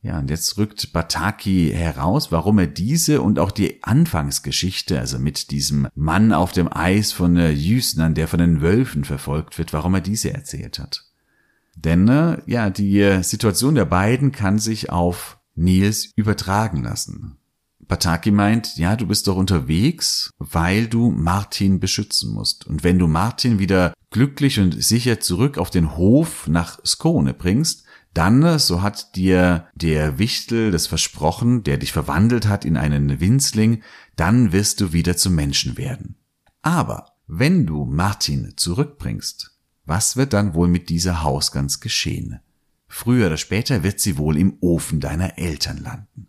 Ja, 0.00 0.18
und 0.18 0.30
jetzt 0.30 0.56
rückt 0.58 0.92
Bataki 0.92 1.72
heraus, 1.74 2.30
warum 2.30 2.58
er 2.58 2.68
diese 2.68 3.20
und 3.20 3.38
auch 3.40 3.50
die 3.50 3.82
Anfangsgeschichte, 3.82 4.98
also 4.98 5.18
mit 5.18 5.50
diesem 5.50 5.88
Mann 5.94 6.32
auf 6.32 6.52
dem 6.52 6.72
Eis 6.72 7.10
von 7.12 7.36
Jüsnern, 7.36 8.14
der 8.14 8.28
von 8.28 8.38
den 8.38 8.60
Wölfen 8.60 9.04
verfolgt 9.04 9.58
wird, 9.58 9.72
warum 9.72 9.94
er 9.94 10.00
diese 10.00 10.32
erzählt 10.32 10.78
hat. 10.78 11.04
Denn 11.74 12.08
äh, 12.08 12.38
ja, 12.46 12.70
die 12.70 13.00
äh, 13.00 13.22
Situation 13.22 13.74
der 13.74 13.84
beiden 13.84 14.32
kann 14.32 14.58
sich 14.58 14.90
auf 14.90 15.38
Nils 15.54 16.12
übertragen 16.16 16.82
lassen. 16.82 17.36
Bataki 17.80 18.30
meint, 18.30 18.76
ja, 18.76 18.96
du 18.96 19.06
bist 19.06 19.26
doch 19.26 19.36
unterwegs, 19.36 20.30
weil 20.38 20.86
du 20.86 21.10
Martin 21.10 21.80
beschützen 21.80 22.32
musst. 22.32 22.66
Und 22.66 22.84
wenn 22.84 22.98
du 22.98 23.08
Martin 23.08 23.58
wieder 23.58 23.94
glücklich 24.10 24.58
und 24.60 24.82
sicher 24.82 25.20
zurück 25.20 25.58
auf 25.58 25.70
den 25.70 25.96
Hof 25.96 26.48
nach 26.48 26.78
Skone 26.84 27.34
bringst, 27.34 27.84
dann, 28.14 28.58
so 28.58 28.82
hat 28.82 29.14
dir 29.16 29.68
der 29.74 30.18
Wichtel 30.18 30.70
das 30.70 30.86
versprochen, 30.86 31.62
der 31.62 31.76
dich 31.76 31.92
verwandelt 31.92 32.48
hat 32.48 32.64
in 32.64 32.76
einen 32.76 33.20
Winzling, 33.20 33.82
dann 34.16 34.52
wirst 34.52 34.80
du 34.80 34.92
wieder 34.92 35.16
zum 35.16 35.34
Menschen 35.34 35.76
werden. 35.76 36.16
Aber 36.62 37.12
wenn 37.26 37.66
du 37.66 37.84
Martin 37.84 38.54
zurückbringst, 38.56 39.52
was 39.84 40.16
wird 40.16 40.32
dann 40.32 40.54
wohl 40.54 40.68
mit 40.68 40.88
dieser 40.88 41.22
Hausgans 41.22 41.80
geschehen? 41.80 42.40
Früher 42.88 43.26
oder 43.26 43.36
später 43.36 43.82
wird 43.82 44.00
sie 44.00 44.16
wohl 44.16 44.36
im 44.36 44.56
Ofen 44.60 45.00
deiner 45.00 45.38
Eltern 45.38 45.78
landen. 45.78 46.28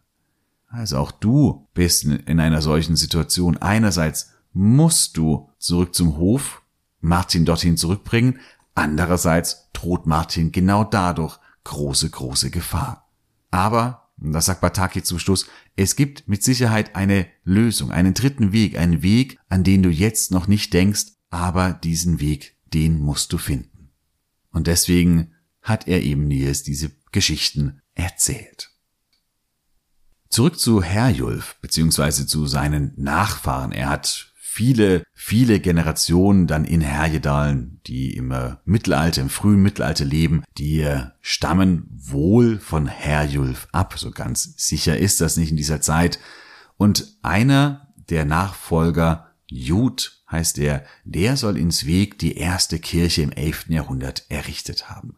Also 0.67 0.97
auch 0.97 1.11
du 1.11 1.67
bist 1.73 2.03
in 2.03 2.39
einer 2.39 2.61
solchen 2.61 2.95
Situation. 2.95 3.57
Einerseits 3.57 4.31
musst 4.53 5.17
du 5.17 5.49
zurück 5.57 5.95
zum 5.95 6.17
Hof, 6.17 6.58
Martin 7.01 7.45
dorthin 7.45 7.77
zurückbringen, 7.77 8.39
andererseits 8.75 9.69
droht 9.73 10.05
Martin 10.05 10.51
genau 10.51 10.83
dadurch 10.83 11.39
große, 11.63 12.09
große 12.09 12.49
Gefahr. 12.49 13.09
Aber, 13.51 14.09
das 14.17 14.45
sagt 14.45 14.61
Bataki 14.61 15.03
zum 15.03 15.19
Schluss, 15.19 15.47
es 15.75 15.95
gibt 15.95 16.27
mit 16.27 16.43
Sicherheit 16.43 16.95
eine 16.95 17.27
Lösung, 17.43 17.91
einen 17.91 18.13
dritten 18.13 18.51
Weg, 18.51 18.77
einen 18.77 19.01
Weg, 19.01 19.39
an 19.49 19.63
den 19.63 19.83
du 19.83 19.89
jetzt 19.89 20.31
noch 20.31 20.47
nicht 20.47 20.73
denkst, 20.73 21.05
aber 21.29 21.73
diesen 21.73 22.19
Weg 22.19 22.57
den 22.73 22.99
musst 22.99 23.33
du 23.33 23.37
finden. 23.37 23.89
Und 24.51 24.67
deswegen 24.67 25.33
hat 25.61 25.87
er 25.87 26.01
eben 26.01 26.27
Nils 26.27 26.63
diese 26.63 26.91
Geschichten 27.11 27.81
erzählt. 27.95 28.71
Zurück 30.29 30.59
zu 30.59 30.83
Herjulf, 30.83 31.57
beziehungsweise 31.61 32.27
zu 32.27 32.45
seinen 32.45 32.93
Nachfahren. 32.97 33.71
Er 33.71 33.89
hat 33.89 34.28
viele, 34.51 35.03
viele 35.13 35.59
Generationen 35.59 36.47
dann 36.47 36.65
in 36.65 36.81
Herjedalen, 36.81 37.79
die 37.85 38.15
im 38.17 38.33
Mittelalter, 38.65 39.21
im 39.21 39.29
frühen 39.29 39.61
Mittelalter 39.61 40.05
leben, 40.05 40.43
die 40.57 40.85
stammen 41.21 41.87
wohl 41.91 42.59
von 42.59 42.87
Herjulf 42.87 43.67
ab. 43.71 43.93
So 43.97 44.09
ganz 44.11 44.55
sicher 44.57 44.97
ist 44.97 45.21
das 45.21 45.37
nicht 45.37 45.51
in 45.51 45.57
dieser 45.57 45.81
Zeit. 45.81 46.19
Und 46.77 47.17
einer 47.21 47.93
der 48.09 48.25
Nachfolger, 48.25 49.27
Jud, 49.45 50.23
heißt 50.31 50.57
er, 50.57 50.83
der 51.05 51.37
soll 51.37 51.55
in 51.57 51.71
Sveg 51.71 52.17
die 52.17 52.35
erste 52.35 52.79
Kirche 52.79 53.21
im 53.21 53.31
11. 53.31 53.69
Jahrhundert 53.69 54.25
errichtet 54.29 54.89
haben. 54.89 55.17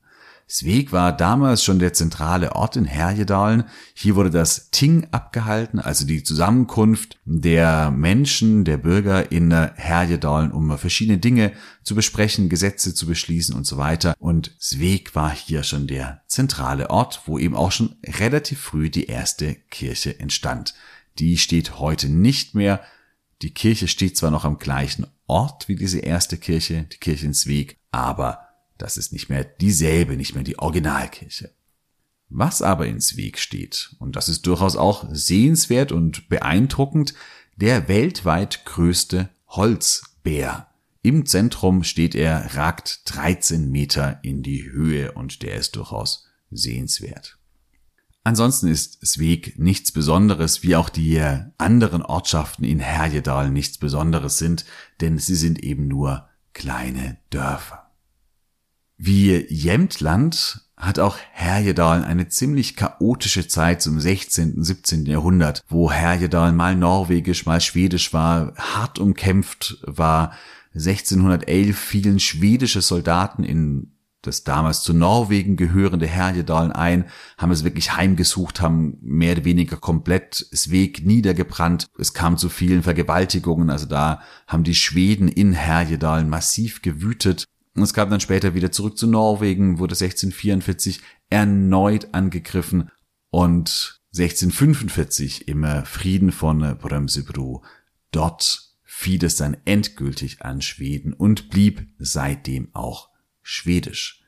Sveg 0.51 0.91
war 0.91 1.15
damals 1.15 1.63
schon 1.63 1.79
der 1.79 1.93
zentrale 1.93 2.57
Ort 2.57 2.75
in 2.75 2.83
Herjedalen. 2.83 3.63
Hier 3.93 4.17
wurde 4.17 4.29
das 4.29 4.69
Ting 4.69 5.07
abgehalten, 5.11 5.79
also 5.79 6.05
die 6.05 6.23
Zusammenkunft 6.23 7.17
der 7.23 7.89
Menschen, 7.89 8.65
der 8.65 8.75
Bürger 8.75 9.31
in 9.31 9.53
Herjedalen, 9.53 10.51
um 10.51 10.77
verschiedene 10.77 11.19
Dinge 11.19 11.53
zu 11.83 11.95
besprechen, 11.95 12.49
Gesetze 12.49 12.93
zu 12.93 13.07
beschließen 13.07 13.55
und 13.55 13.65
so 13.65 13.77
weiter. 13.77 14.13
Und 14.19 14.53
Sveg 14.59 15.15
war 15.15 15.33
hier 15.33 15.63
schon 15.63 15.87
der 15.87 16.21
zentrale 16.27 16.89
Ort, 16.89 17.21
wo 17.27 17.39
eben 17.39 17.55
auch 17.55 17.71
schon 17.71 17.95
relativ 18.05 18.59
früh 18.59 18.89
die 18.89 19.05
erste 19.05 19.55
Kirche 19.55 20.19
entstand. 20.19 20.73
Die 21.17 21.37
steht 21.37 21.79
heute 21.79 22.09
nicht 22.09 22.55
mehr. 22.55 22.81
Die 23.41 23.53
Kirche 23.53 23.87
steht 23.87 24.17
zwar 24.17 24.31
noch 24.31 24.43
am 24.43 24.57
gleichen 24.57 25.07
Ort 25.27 25.69
wie 25.69 25.77
diese 25.77 25.99
erste 25.99 26.37
Kirche, 26.37 26.87
die 26.91 26.97
Kirche 26.97 27.27
in 27.27 27.33
Sweg, 27.33 27.77
aber 27.91 28.50
das 28.81 28.97
ist 28.97 29.13
nicht 29.13 29.29
mehr 29.29 29.43
dieselbe, 29.43 30.17
nicht 30.17 30.35
mehr 30.35 30.43
die 30.43 30.59
Originalkirche. 30.59 31.51
Was 32.29 32.61
aber 32.61 32.87
in 32.87 33.01
Sweg 33.01 33.37
steht, 33.37 33.95
und 33.99 34.15
das 34.15 34.29
ist 34.29 34.47
durchaus 34.47 34.75
auch 34.75 35.05
sehenswert 35.11 35.91
und 35.91 36.29
beeindruckend, 36.29 37.13
der 37.57 37.87
weltweit 37.87 38.65
größte 38.65 39.29
Holzbär. 39.47 40.67
Im 41.03 41.25
Zentrum 41.25 41.83
steht 41.83 42.15
er, 42.15 42.55
ragt 42.55 43.01
13 43.05 43.69
Meter 43.69 44.19
in 44.23 44.43
die 44.43 44.71
Höhe 44.71 45.11
und 45.11 45.41
der 45.41 45.55
ist 45.55 45.75
durchaus 45.75 46.27
sehenswert. 46.51 47.37
Ansonsten 48.23 48.67
ist 48.67 49.05
Sveg 49.05 49.57
nichts 49.57 49.91
Besonderes, 49.91 50.61
wie 50.61 50.75
auch 50.75 50.89
die 50.89 51.19
anderen 51.57 52.03
Ortschaften 52.03 52.63
in 52.63 52.79
Herjedal 52.79 53.49
nichts 53.49 53.79
Besonderes 53.79 54.37
sind, 54.37 54.65
denn 55.01 55.17
sie 55.17 55.35
sind 55.35 55.63
eben 55.63 55.87
nur 55.87 56.29
kleine 56.53 57.17
Dörfer. 57.31 57.80
Wie 59.03 59.47
Jämtland 59.49 60.61
hat 60.77 60.99
auch 60.99 61.17
Herjedalen 61.31 62.03
eine 62.03 62.27
ziemlich 62.27 62.75
chaotische 62.75 63.47
Zeit 63.47 63.81
zum 63.81 63.99
16., 63.99 64.53
und 64.57 64.63
17. 64.63 65.07
Jahrhundert, 65.07 65.63
wo 65.67 65.91
Herjedalen 65.91 66.55
mal 66.55 66.75
norwegisch, 66.75 67.47
mal 67.47 67.61
schwedisch 67.61 68.13
war, 68.13 68.53
hart 68.57 68.99
umkämpft 68.99 69.79
war. 69.87 70.33
1611 70.75 71.75
fielen 71.75 72.19
schwedische 72.19 72.83
Soldaten 72.83 73.43
in 73.43 73.91
das 74.21 74.43
damals 74.43 74.83
zu 74.83 74.93
Norwegen 74.93 75.55
gehörende 75.55 76.05
Herjedalen 76.05 76.71
ein, 76.71 77.05
haben 77.39 77.51
es 77.51 77.63
wirklich 77.63 77.95
heimgesucht, 77.95 78.61
haben 78.61 78.97
mehr 79.01 79.33
oder 79.33 79.45
weniger 79.45 79.77
komplett 79.77 80.47
das 80.51 80.69
Weg 80.69 81.03
niedergebrannt. 81.03 81.87
Es 81.97 82.13
kam 82.13 82.37
zu 82.37 82.49
vielen 82.49 82.83
Vergewaltigungen, 82.83 83.71
also 83.71 83.87
da 83.87 84.21
haben 84.45 84.63
die 84.63 84.75
Schweden 84.75 85.27
in 85.27 85.53
Herjedalen 85.53 86.29
massiv 86.29 86.83
gewütet. 86.83 87.45
Und 87.75 87.83
es 87.83 87.93
kam 87.93 88.09
dann 88.09 88.19
später 88.19 88.53
wieder 88.53 88.71
zurück 88.71 88.97
zu 88.97 89.07
Norwegen, 89.07 89.79
wurde 89.79 89.93
1644 89.93 91.01
erneut 91.29 92.13
angegriffen 92.13 92.89
und 93.29 94.01
1645 94.13 95.47
im 95.47 95.65
Frieden 95.85 96.33
von 96.33 96.77
Brömsebro. 96.77 97.63
Dort 98.11 98.73
fiel 98.83 99.23
es 99.23 99.37
dann 99.37 99.55
endgültig 99.63 100.41
an 100.41 100.61
Schweden 100.61 101.13
und 101.13 101.49
blieb 101.49 101.87
seitdem 101.97 102.67
auch 102.73 103.09
schwedisch. 103.41 104.21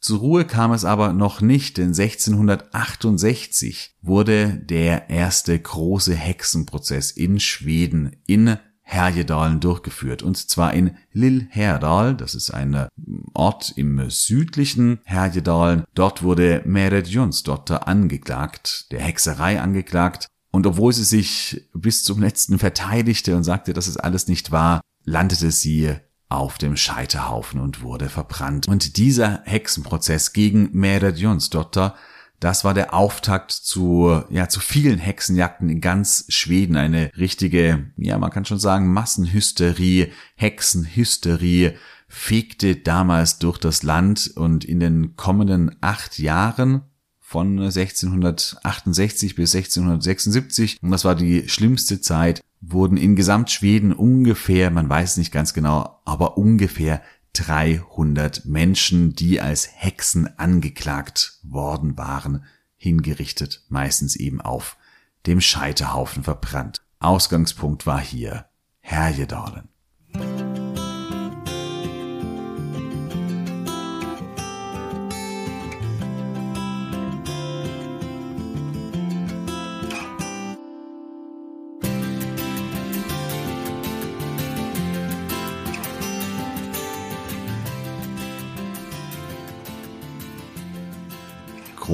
Zur 0.00 0.18
Ruhe 0.18 0.44
kam 0.44 0.72
es 0.72 0.84
aber 0.84 1.12
noch 1.12 1.40
nicht, 1.40 1.78
denn 1.78 1.94
1668 1.94 3.96
wurde 4.02 4.58
der 4.58 5.08
erste 5.08 5.58
große 5.58 6.14
Hexenprozess 6.14 7.12
in 7.12 7.40
Schweden 7.40 8.16
in 8.26 8.58
Härjedalen 8.92 9.60
durchgeführt. 9.60 10.22
Und 10.22 10.36
zwar 10.36 10.74
in 10.74 10.96
Lillhärdal, 11.12 12.14
das 12.14 12.34
ist 12.34 12.50
ein 12.50 12.86
Ort 13.32 13.72
im 13.76 14.10
südlichen 14.10 15.00
Härjedalen. 15.04 15.84
Dort 15.94 16.22
wurde 16.22 16.62
Meret 16.64 17.08
Jonsdotter 17.08 17.88
angeklagt, 17.88 18.92
der 18.92 19.00
Hexerei 19.00 19.60
angeklagt. 19.60 20.26
Und 20.50 20.66
obwohl 20.66 20.92
sie 20.92 21.04
sich 21.04 21.68
bis 21.72 22.04
zum 22.04 22.20
letzten 22.20 22.58
verteidigte 22.58 23.34
und 23.36 23.44
sagte, 23.44 23.72
dass 23.72 23.86
es 23.86 23.96
alles 23.96 24.28
nicht 24.28 24.52
war, 24.52 24.82
landete 25.04 25.50
sie 25.50 25.94
auf 26.28 26.58
dem 26.58 26.76
Scheiterhaufen 26.76 27.60
und 27.60 27.82
wurde 27.82 28.08
verbrannt. 28.08 28.68
Und 28.68 28.96
dieser 28.96 29.42
Hexenprozess 29.44 30.32
gegen 30.32 30.70
Meret 30.72 31.18
Jonsdotter, 31.18 31.94
das 32.42 32.64
war 32.64 32.74
der 32.74 32.92
Auftakt 32.92 33.52
zu, 33.52 34.20
ja, 34.28 34.48
zu 34.48 34.58
vielen 34.58 34.98
Hexenjagden 34.98 35.68
in 35.68 35.80
ganz 35.80 36.24
Schweden. 36.28 36.74
Eine 36.76 37.12
richtige, 37.16 37.92
ja, 37.96 38.18
man 38.18 38.30
kann 38.30 38.44
schon 38.44 38.58
sagen, 38.58 38.92
Massenhysterie, 38.92 40.10
Hexenhysterie 40.34 41.74
fegte 42.08 42.74
damals 42.74 43.38
durch 43.38 43.58
das 43.58 43.84
Land 43.84 44.32
und 44.34 44.64
in 44.64 44.80
den 44.80 45.14
kommenden 45.14 45.76
acht 45.80 46.18
Jahren 46.18 46.82
von 47.20 47.60
1668 47.60 49.36
bis 49.36 49.54
1676, 49.54 50.82
und 50.82 50.90
das 50.90 51.04
war 51.04 51.14
die 51.14 51.48
schlimmste 51.48 52.00
Zeit, 52.00 52.42
wurden 52.60 52.96
in 52.96 53.14
Gesamtschweden 53.14 53.92
ungefähr, 53.92 54.72
man 54.72 54.88
weiß 54.88 55.16
nicht 55.16 55.30
ganz 55.30 55.54
genau, 55.54 56.00
aber 56.04 56.36
ungefähr 56.36 57.02
300 57.34 58.44
Menschen, 58.44 59.14
die 59.14 59.40
als 59.40 59.68
Hexen 59.72 60.38
angeklagt 60.38 61.38
worden 61.42 61.96
waren, 61.96 62.44
hingerichtet, 62.76 63.64
meistens 63.68 64.16
eben 64.16 64.40
auf 64.40 64.76
dem 65.26 65.40
Scheiterhaufen 65.40 66.24
verbrannt. 66.24 66.82
Ausgangspunkt 66.98 67.86
war 67.86 68.00
hier 68.00 68.46
Herjedalen. 68.80 69.71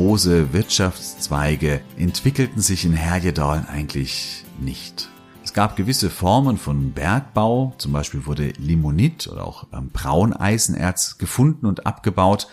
Große 0.08 0.54
Wirtschaftszweige 0.54 1.82
entwickelten 1.98 2.62
sich 2.62 2.86
in 2.86 2.94
Herjedalen 2.94 3.66
eigentlich 3.66 4.42
nicht. 4.58 5.10
Es 5.44 5.52
gab 5.52 5.76
gewisse 5.76 6.08
Formen 6.08 6.56
von 6.56 6.92
Bergbau, 6.92 7.74
zum 7.76 7.92
Beispiel 7.92 8.24
wurde 8.24 8.54
Limonit 8.56 9.26
oder 9.26 9.44
auch 9.44 9.66
ähm, 9.70 9.90
Brauneisenerz 9.90 11.18
gefunden 11.18 11.66
und 11.66 11.84
abgebaut. 11.84 12.48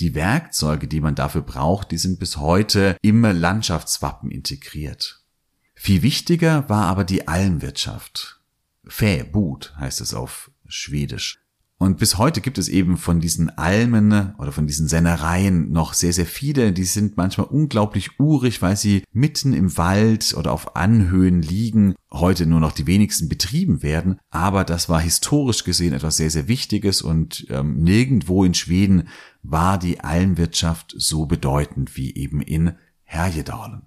Die 0.00 0.16
Werkzeuge, 0.16 0.88
die 0.88 1.00
man 1.00 1.14
dafür 1.14 1.42
braucht, 1.42 1.92
die 1.92 1.98
sind 1.98 2.18
bis 2.18 2.38
heute 2.38 2.96
im 3.02 3.22
Landschaftswappen 3.22 4.32
integriert. 4.32 5.22
Viel 5.76 6.02
wichtiger 6.02 6.68
war 6.68 6.86
aber 6.86 7.04
die 7.04 7.28
Almwirtschaft. 7.28 8.40
Fäbut 8.84 9.74
heißt 9.78 10.00
es 10.00 10.12
auf 10.12 10.50
Schwedisch. 10.66 11.45
Und 11.78 11.98
bis 11.98 12.16
heute 12.16 12.40
gibt 12.40 12.56
es 12.56 12.68
eben 12.68 12.96
von 12.96 13.20
diesen 13.20 13.50
Almen 13.50 14.34
oder 14.38 14.50
von 14.50 14.66
diesen 14.66 14.88
Sennereien 14.88 15.70
noch 15.72 15.92
sehr, 15.92 16.14
sehr 16.14 16.24
viele. 16.24 16.72
Die 16.72 16.84
sind 16.84 17.18
manchmal 17.18 17.48
unglaublich 17.48 18.18
urig, 18.18 18.62
weil 18.62 18.78
sie 18.78 19.04
mitten 19.12 19.52
im 19.52 19.76
Wald 19.76 20.34
oder 20.38 20.52
auf 20.52 20.74
Anhöhen 20.74 21.42
liegen. 21.42 21.94
Heute 22.10 22.46
nur 22.46 22.60
noch 22.60 22.72
die 22.72 22.86
wenigsten 22.86 23.28
betrieben 23.28 23.82
werden. 23.82 24.18
Aber 24.30 24.64
das 24.64 24.88
war 24.88 25.00
historisch 25.00 25.64
gesehen 25.64 25.92
etwas 25.92 26.16
sehr, 26.16 26.30
sehr 26.30 26.48
Wichtiges 26.48 27.02
und 27.02 27.46
ähm, 27.50 27.82
nirgendwo 27.82 28.42
in 28.44 28.54
Schweden 28.54 29.08
war 29.42 29.78
die 29.78 30.00
Almwirtschaft 30.00 30.94
so 30.96 31.26
bedeutend 31.26 31.94
wie 31.94 32.14
eben 32.14 32.40
in 32.40 32.72
Herjedalen. 33.02 33.82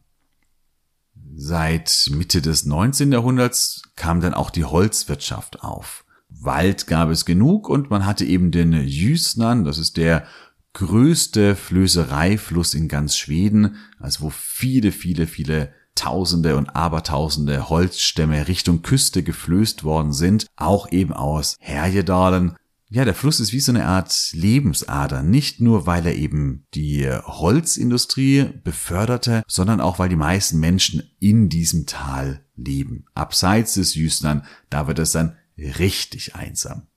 Seit 1.36 2.12
Mitte 2.12 2.44
des 2.44 2.66
19. 2.66 3.12
Jahrhunderts 3.12 3.82
kam 3.96 4.22
dann 4.22 4.36
auch 4.36 4.52
die 4.52 4.66
Holzwirtschaft 4.66 5.64
auf. 5.64 6.06
Wald 6.42 6.88
gab 6.88 7.10
es 7.10 7.26
genug 7.26 7.70
und 7.70 7.90
man 7.90 8.06
hatte 8.06 8.26
eben 8.26 8.52
den 8.52 8.74
Jüsnan, 8.74 9.64
das 9.66 9.78
ist 9.78 9.98
der 9.98 10.26
größte 10.74 11.56
Flößereifluss 11.56 12.74
in 12.74 12.88
ganz 12.88 13.18
Schweden, 13.18 13.76
also 14.00 14.26
wo 14.26 14.30
viele, 14.30 14.92
viele, 14.92 15.28
viele 15.28 15.74
Tausende 15.96 16.56
und 16.56 16.70
Abertausende 16.70 17.70
Holzstämme 17.70 18.48
Richtung 18.48 18.82
Küste 18.82 19.22
geflößt 19.22 19.84
worden 19.84 20.14
sind, 20.14 20.48
auch 20.56 20.92
eben 20.92 21.12
aus 21.12 21.58
Herjedalen. 21.60 22.56
Ja, 22.92 23.04
der 23.04 23.14
Fluss 23.14 23.40
ist 23.40 23.52
wie 23.52 23.60
so 23.60 23.72
eine 23.72 23.86
Art 23.86 24.30
Lebensader, 24.32 25.22
nicht 25.22 25.60
nur 25.60 25.86
weil 25.86 26.06
er 26.08 26.16
eben 26.16 26.66
die 26.74 27.08
Holzindustrie 27.08 28.46
beförderte, 28.64 29.44
sondern 29.48 29.82
auch 29.82 30.00
weil 30.00 30.10
die 30.10 30.16
meisten 30.16 30.60
Menschen 30.60 31.04
in 31.20 31.50
diesem 31.50 31.86
Tal 31.86 32.46
leben. 32.56 33.06
Abseits 33.14 33.74
des 33.74 33.94
Jüstern, 33.94 34.44
da 34.70 34.88
wird 34.88 35.00
es 35.00 35.12
dann 35.12 35.36
richtig 35.66 36.36
einsam. 36.36 36.88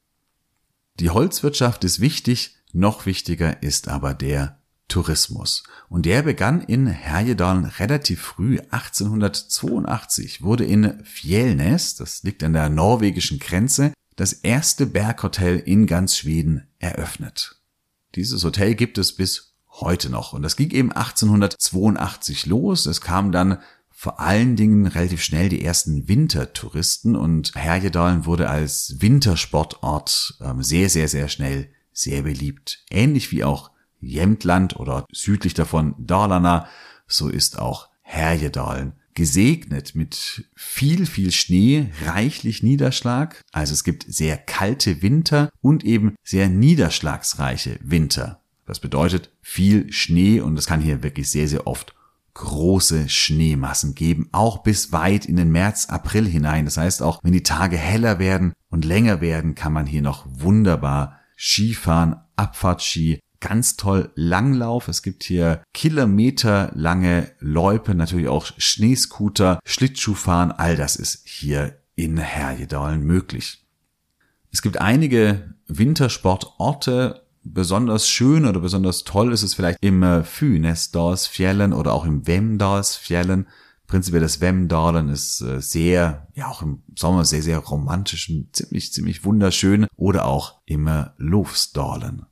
Die 1.01 1.11
Holzwirtschaft 1.11 1.85
ist 1.85 2.01
wichtig, 2.01 2.57
noch 2.72 3.07
wichtiger 3.07 3.62
ist 3.62 3.88
aber 3.88 4.14
der 4.14 4.59
Tourismus. 4.88 5.62
Und 5.88 6.05
der 6.05 6.22
begann 6.22 6.61
in 6.61 6.87
Herjedalen 6.87 7.64
relativ 7.64 8.20
früh, 8.20 8.59
1882, 8.59 10.42
wurde 10.42 10.64
in 10.64 11.03
Fjellnes, 11.05 11.96
das 11.96 12.22
liegt 12.22 12.42
an 12.42 12.53
der 12.53 12.68
norwegischen 12.68 13.38
Grenze, 13.38 13.92
das 14.16 14.35
erste 14.35 14.87
Berghotel 14.87 15.59
in 15.59 15.87
ganz 15.87 16.16
Schweden 16.16 16.66
eröffnet. 16.79 17.57
Dieses 18.14 18.44
Hotel 18.44 18.75
gibt 18.75 18.98
es 18.98 19.16
bis 19.16 19.55
heute 19.81 20.11
noch. 20.11 20.33
Und 20.35 20.42
das 20.42 20.57
ging 20.57 20.70
eben 20.70 20.92
1882 20.92 22.46
los. 22.46 22.87
Es 22.87 23.01
kam 23.01 23.33
dann 23.33 23.59
vor 24.02 24.18
allen 24.18 24.56
Dingen 24.56 24.88
relativ 24.88 25.22
schnell 25.22 25.48
die 25.48 25.64
ersten 25.64 26.08
Wintertouristen 26.08 27.14
und 27.14 27.52
Herjedalen 27.54 28.26
wurde 28.26 28.50
als 28.50 28.96
Wintersportort 28.98 30.38
ähm, 30.40 30.60
sehr, 30.60 30.88
sehr, 30.88 31.06
sehr 31.06 31.28
schnell 31.28 31.68
sehr 31.92 32.22
beliebt. 32.22 32.84
Ähnlich 32.90 33.30
wie 33.30 33.44
auch 33.44 33.70
Jämtland 34.00 34.74
oder 34.74 35.06
südlich 35.12 35.54
davon 35.54 35.94
Dalarna, 35.98 36.66
so 37.06 37.28
ist 37.28 37.60
auch 37.60 37.90
Herjedalen 38.00 38.94
gesegnet 39.14 39.94
mit 39.94 40.48
viel, 40.56 41.06
viel 41.06 41.30
Schnee, 41.30 41.92
reichlich 42.04 42.64
Niederschlag. 42.64 43.40
Also 43.52 43.72
es 43.72 43.84
gibt 43.84 44.04
sehr 44.08 44.36
kalte 44.36 45.00
Winter 45.02 45.48
und 45.60 45.84
eben 45.84 46.16
sehr 46.24 46.48
niederschlagsreiche 46.48 47.78
Winter. 47.80 48.42
Das 48.66 48.80
bedeutet 48.80 49.30
viel 49.42 49.92
Schnee 49.92 50.40
und 50.40 50.58
es 50.58 50.66
kann 50.66 50.80
hier 50.80 51.04
wirklich 51.04 51.30
sehr, 51.30 51.46
sehr 51.46 51.68
oft 51.68 51.94
große 52.34 53.08
Schneemassen 53.08 53.94
geben, 53.94 54.28
auch 54.32 54.62
bis 54.62 54.92
weit 54.92 55.26
in 55.26 55.36
den 55.36 55.50
März, 55.50 55.86
April 55.86 56.26
hinein. 56.26 56.64
Das 56.64 56.76
heißt, 56.76 57.02
auch 57.02 57.20
wenn 57.22 57.32
die 57.32 57.42
Tage 57.42 57.76
heller 57.76 58.18
werden 58.18 58.52
und 58.70 58.84
länger 58.84 59.20
werden, 59.20 59.54
kann 59.54 59.72
man 59.72 59.86
hier 59.86 60.02
noch 60.02 60.26
wunderbar 60.28 61.18
Skifahren, 61.36 62.16
Abfahrtski, 62.36 63.20
ganz 63.40 63.76
toll 63.76 64.10
Langlauf. 64.14 64.88
Es 64.88 65.02
gibt 65.02 65.24
hier 65.24 65.62
kilometerlange 65.74 67.32
Loipe, 67.40 67.94
natürlich 67.94 68.28
auch 68.28 68.46
Schneescooter, 68.56 69.58
Schlittschuhfahren. 69.64 70.52
All 70.52 70.76
das 70.76 70.96
ist 70.96 71.26
hier 71.28 71.78
in 71.94 72.16
Herjedalen 72.16 73.02
möglich. 73.02 73.66
Es 74.50 74.62
gibt 74.62 74.80
einige 74.80 75.54
Wintersportorte, 75.66 77.21
besonders 77.44 78.09
schön 78.09 78.46
oder 78.46 78.61
besonders 78.61 79.05
toll 79.05 79.33
ist 79.33 79.42
es 79.42 79.55
vielleicht 79.55 79.78
im 79.81 80.02
äh, 80.02 80.24
Fynäsdalsfjällen 80.24 81.72
oder 81.72 81.92
auch 81.92 82.05
im 82.05 82.26
Vemdalsfjällen. 82.26 83.46
Prinzipiell 83.87 84.22
das 84.22 84.40
Vemdalen 84.40 85.09
ist 85.09 85.40
äh, 85.42 85.61
sehr, 85.61 86.28
ja 86.35 86.48
auch 86.48 86.62
im 86.62 86.83
Sommer 86.96 87.24
sehr, 87.24 87.42
sehr 87.42 87.59
romantisch 87.59 88.31
und 88.31 88.55
ziemlich, 88.55 88.92
ziemlich 88.92 89.24
wunderschön. 89.24 89.87
Oder 89.96 90.24
auch 90.24 90.61
im 90.64 90.87
äh, 90.87 91.07
Lofsdalen. 91.18 92.26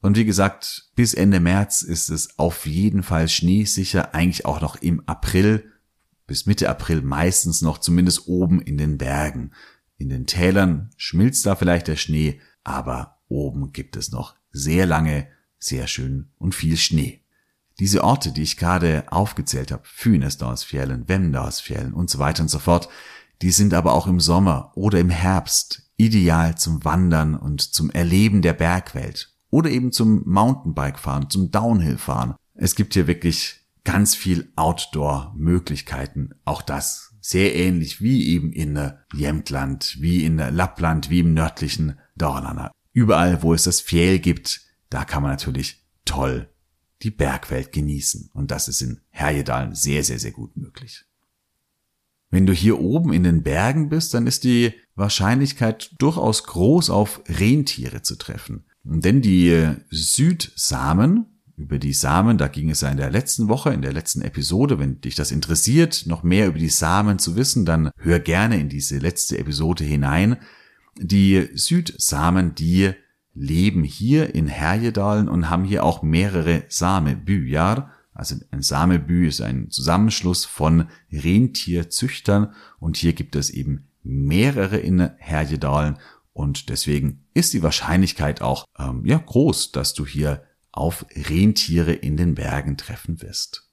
Und 0.00 0.16
wie 0.16 0.24
gesagt, 0.24 0.90
bis 0.94 1.14
Ende 1.14 1.40
März 1.40 1.82
ist 1.82 2.10
es 2.10 2.38
auf 2.38 2.66
jeden 2.66 3.02
Fall 3.02 3.28
schneesicher, 3.28 4.14
eigentlich 4.14 4.44
auch 4.44 4.60
noch 4.60 4.76
im 4.76 5.02
April, 5.06 5.72
bis 6.26 6.46
Mitte 6.46 6.68
April 6.68 7.02
meistens 7.02 7.62
noch 7.62 7.78
zumindest 7.78 8.28
oben 8.28 8.60
in 8.60 8.76
den 8.76 8.98
Bergen. 8.98 9.52
In 9.96 10.08
den 10.08 10.26
Tälern 10.26 10.90
schmilzt 10.96 11.46
da 11.46 11.54
vielleicht 11.54 11.88
der 11.88 11.96
Schnee, 11.96 12.40
aber 12.64 13.18
oben 13.28 13.72
gibt 13.72 13.96
es 13.96 14.10
noch 14.10 14.34
sehr 14.54 14.86
lange, 14.86 15.28
sehr 15.58 15.86
schön 15.86 16.30
und 16.38 16.54
viel 16.54 16.78
Schnee. 16.78 17.20
Diese 17.80 18.04
Orte, 18.04 18.32
die 18.32 18.42
ich 18.42 18.56
gerade 18.56 19.04
aufgezählt 19.08 19.72
habe, 19.72 19.82
Fynesdalsfjällen, 19.84 21.08
Vemdalsfjällen 21.08 21.92
und 21.92 22.08
so 22.08 22.18
weiter 22.18 22.42
und 22.42 22.48
so 22.48 22.60
fort, 22.60 22.88
die 23.42 23.50
sind 23.50 23.74
aber 23.74 23.92
auch 23.92 24.06
im 24.06 24.20
Sommer 24.20 24.72
oder 24.76 25.00
im 25.00 25.10
Herbst 25.10 25.90
ideal 25.96 26.56
zum 26.56 26.84
Wandern 26.84 27.34
und 27.34 27.60
zum 27.60 27.90
Erleben 27.90 28.42
der 28.42 28.52
Bergwelt 28.52 29.34
oder 29.50 29.70
eben 29.70 29.92
zum 29.92 30.22
Mountainbike-Fahren, 30.24 31.30
zum 31.30 31.50
Downhill-Fahren. 31.50 32.36
Es 32.54 32.74
gibt 32.76 32.94
hier 32.94 33.06
wirklich 33.06 33.60
ganz 33.84 34.14
viel 34.14 34.52
Outdoor-Möglichkeiten. 34.56 36.30
Auch 36.44 36.62
das 36.62 37.14
sehr 37.20 37.54
ähnlich 37.54 38.00
wie 38.00 38.28
eben 38.28 38.52
in 38.52 38.92
Jämtland, 39.12 39.96
wie 40.00 40.24
in 40.24 40.38
Lappland, 40.38 41.10
wie 41.10 41.20
im 41.20 41.34
nördlichen 41.34 41.98
Dalarna. 42.16 42.70
Überall, 42.94 43.42
wo 43.42 43.52
es 43.52 43.64
das 43.64 43.82
Fjell 43.82 44.20
gibt, 44.20 44.62
da 44.88 45.04
kann 45.04 45.22
man 45.22 45.32
natürlich 45.32 45.84
toll 46.06 46.48
die 47.02 47.10
Bergwelt 47.10 47.72
genießen. 47.72 48.30
Und 48.32 48.50
das 48.50 48.68
ist 48.68 48.80
in 48.80 49.00
Herjedalen 49.10 49.74
sehr, 49.74 50.02
sehr, 50.02 50.18
sehr 50.18 50.30
gut 50.30 50.56
möglich. 50.56 51.04
Wenn 52.30 52.46
du 52.46 52.52
hier 52.52 52.80
oben 52.80 53.12
in 53.12 53.24
den 53.24 53.42
Bergen 53.42 53.90
bist, 53.90 54.14
dann 54.14 54.26
ist 54.26 54.44
die 54.44 54.72
Wahrscheinlichkeit 54.94 55.90
durchaus 55.98 56.44
groß, 56.44 56.90
auf 56.90 57.20
Rentiere 57.28 58.02
zu 58.02 58.16
treffen. 58.16 58.64
Denn 58.84 59.20
die 59.20 59.74
Südsamen, 59.90 61.26
über 61.56 61.78
die 61.78 61.92
Samen, 61.92 62.38
da 62.38 62.48
ging 62.48 62.70
es 62.70 62.80
ja 62.80 62.88
in 62.88 62.96
der 62.96 63.10
letzten 63.10 63.48
Woche, 63.48 63.72
in 63.72 63.82
der 63.82 63.92
letzten 63.92 64.22
Episode, 64.22 64.78
wenn 64.78 65.00
dich 65.00 65.14
das 65.14 65.30
interessiert, 65.30 66.04
noch 66.06 66.22
mehr 66.22 66.48
über 66.48 66.58
die 66.58 66.68
Samen 66.68 67.18
zu 67.18 67.36
wissen, 67.36 67.64
dann 67.64 67.90
hör 67.98 68.18
gerne 68.18 68.58
in 68.58 68.68
diese 68.68 68.98
letzte 68.98 69.38
Episode 69.38 69.84
hinein. 69.84 70.36
Die 70.96 71.48
Südsamen, 71.54 72.54
die 72.54 72.92
leben 73.34 73.82
hier 73.82 74.34
in 74.34 74.46
Herjedalen 74.46 75.28
und 75.28 75.50
haben 75.50 75.64
hier 75.64 75.84
auch 75.84 76.02
mehrere 76.02 76.64
Samebyar. 76.68 77.90
Also 78.14 78.36
ein 78.52 78.62
Samebü 78.62 79.26
ist 79.26 79.40
ein 79.40 79.70
Zusammenschluss 79.70 80.44
von 80.44 80.88
Rentierzüchtern 81.10 82.54
und 82.78 82.96
hier 82.96 83.12
gibt 83.12 83.34
es 83.34 83.50
eben 83.50 83.88
mehrere 84.04 84.76
in 84.76 85.10
Herjedalen 85.18 85.98
und 86.32 86.68
deswegen 86.68 87.24
ist 87.32 87.54
die 87.54 87.62
Wahrscheinlichkeit 87.62 88.42
auch 88.42 88.66
ähm, 88.78 89.04
ja 89.04 89.18
groß, 89.18 89.72
dass 89.72 89.94
du 89.94 90.06
hier 90.06 90.44
auf 90.72 91.06
Rentiere 91.14 91.92
in 91.92 92.16
den 92.16 92.34
Bergen 92.34 92.76
treffen 92.76 93.22
wirst. 93.22 93.70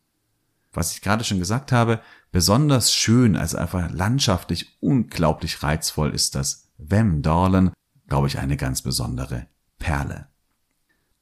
Was 0.71 0.93
ich 0.93 1.01
gerade 1.01 1.23
schon 1.23 1.39
gesagt 1.39 1.71
habe, 1.71 1.99
besonders 2.31 2.93
schön, 2.93 3.35
also 3.35 3.57
einfach 3.57 3.91
landschaftlich 3.91 4.77
unglaublich 4.79 5.63
reizvoll 5.63 6.11
ist 6.11 6.35
das 6.35 6.60
Vemdalen, 6.81 7.71
glaube 8.07 8.27
ich, 8.27 8.39
eine 8.39 8.57
ganz 8.57 8.81
besondere 8.81 9.47
Perle. 9.79 10.27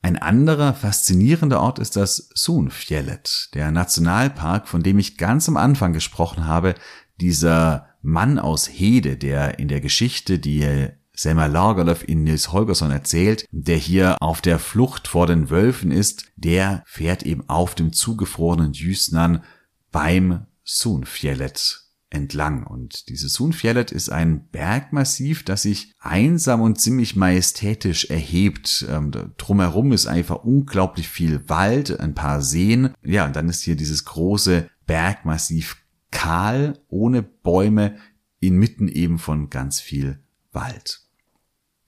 Ein 0.01 0.17
anderer 0.17 0.73
faszinierender 0.73 1.61
Ort 1.61 1.77
ist 1.77 1.95
das 1.95 2.29
Sunfjellet, 2.33 3.49
der 3.53 3.71
Nationalpark, 3.71 4.67
von 4.67 4.81
dem 4.81 4.97
ich 4.97 5.17
ganz 5.17 5.49
am 5.49 5.57
Anfang 5.57 5.91
gesprochen 5.91 6.47
habe, 6.47 6.75
dieser 7.19 7.87
Mann 8.01 8.39
aus 8.39 8.69
Hede, 8.69 9.17
der 9.17 9.59
in 9.59 9.67
der 9.67 9.81
Geschichte, 9.81 10.39
die 10.39 10.87
Selma 11.13 11.47
Lagerlöf 11.47 12.07
in 12.07 12.23
Nils 12.23 12.53
Holgersson 12.53 12.91
erzählt, 12.91 13.45
der 13.51 13.75
hier 13.75 14.15
auf 14.21 14.39
der 14.39 14.57
Flucht 14.57 15.09
vor 15.09 15.27
den 15.27 15.49
Wölfen 15.49 15.91
ist, 15.91 16.31
der 16.37 16.81
fährt 16.85 17.23
eben 17.23 17.49
auf 17.49 17.75
dem 17.75 17.91
zugefrorenen 17.91 18.71
Jüsnan 18.71 19.43
beim 19.91 20.45
Sunfjellet 20.63 21.88
entlang. 22.09 22.65
Und 22.65 23.09
dieses 23.09 23.33
Sunfjellet 23.33 23.91
ist 23.91 24.09
ein 24.09 24.47
Bergmassiv, 24.49 25.43
das 25.43 25.63
sich 25.63 25.93
einsam 25.99 26.61
und 26.61 26.79
ziemlich 26.79 27.15
majestätisch 27.15 28.05
erhebt. 28.05 28.85
Ähm, 28.89 29.11
drumherum 29.37 29.91
ist 29.91 30.07
einfach 30.07 30.43
unglaublich 30.43 31.07
viel 31.07 31.47
Wald, 31.49 31.99
ein 31.99 32.15
paar 32.15 32.41
Seen. 32.41 32.93
Ja, 33.03 33.25
und 33.25 33.35
dann 33.35 33.49
ist 33.49 33.61
hier 33.61 33.75
dieses 33.75 34.05
große 34.05 34.69
Bergmassiv 34.85 35.77
kahl, 36.11 36.79
ohne 36.87 37.21
Bäume, 37.21 37.97
inmitten 38.39 38.87
eben 38.87 39.19
von 39.19 39.49
ganz 39.49 39.79
viel 39.79 40.19
Wald. 40.51 41.01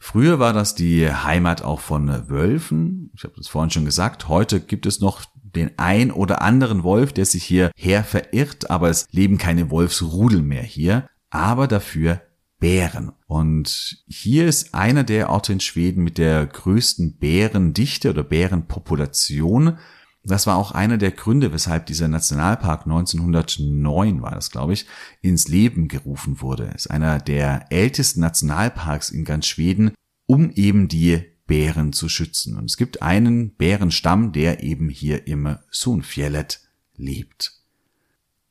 Früher 0.04 0.40
war 0.40 0.52
das 0.52 0.74
die 0.74 1.12
Heimat 1.12 1.62
auch 1.62 1.80
von 1.80 2.28
Wölfen. 2.28 3.12
Ich 3.16 3.24
habe 3.24 3.36
das 3.38 3.48
vorhin 3.48 3.70
schon 3.70 3.86
gesagt. 3.86 4.28
Heute 4.28 4.60
gibt 4.60 4.88
es 4.88 5.00
noch 5.00 5.26
den 5.56 5.72
ein 5.78 6.12
oder 6.12 6.42
anderen 6.42 6.84
Wolf, 6.84 7.14
der 7.14 7.26
sich 7.26 7.44
hierher 7.44 8.04
verirrt, 8.04 8.70
aber 8.70 8.90
es 8.90 9.08
leben 9.12 9.38
keine 9.38 9.70
Wolfsrudel 9.70 10.42
mehr 10.42 10.64
hier, 10.64 11.08
aber 11.30 11.68
dafür 11.68 12.22
Bären. 12.62 13.12
Und 13.26 14.04
hier 14.08 14.48
ist 14.48 14.76
einer 14.76 15.04
der 15.04 15.32
Orte 15.32 15.52
in 15.52 15.60
Schweden 15.60 16.04
mit 16.04 16.20
der 16.20 16.46
größten 16.46 17.18
Bärendichte 17.18 18.12
oder 18.12 18.24
Bärenpopulation. 18.24 19.80
Das 20.24 20.46
war 20.46 20.58
auch 20.58 20.72
einer 20.72 21.00
der 21.00 21.10
Gründe, 21.10 21.52
weshalb 21.52 21.88
dieser 21.88 22.08
Nationalpark 22.08 22.84
1909 22.84 24.22
war 24.22 24.36
das, 24.36 24.52
glaube 24.52 24.74
ich, 24.74 24.86
ins 25.22 25.48
Leben 25.48 25.88
gerufen 25.88 26.40
wurde. 26.42 26.72
ist 26.76 26.92
einer 26.92 27.18
der 27.18 27.66
ältesten 27.72 28.20
Nationalparks 28.20 29.10
in 29.10 29.26
ganz 29.26 29.48
Schweden, 29.48 29.94
um 30.28 30.52
eben 30.52 30.88
die 30.88 31.31
Bären 31.52 31.92
zu 31.92 32.08
schützen. 32.08 32.56
Und 32.56 32.70
es 32.70 32.78
gibt 32.78 33.02
einen 33.02 33.54
Bärenstamm, 33.56 34.32
der 34.32 34.64
eben 34.64 34.88
hier 34.88 35.28
im 35.28 35.58
Sunfjellet 35.70 36.62
lebt. 36.96 37.52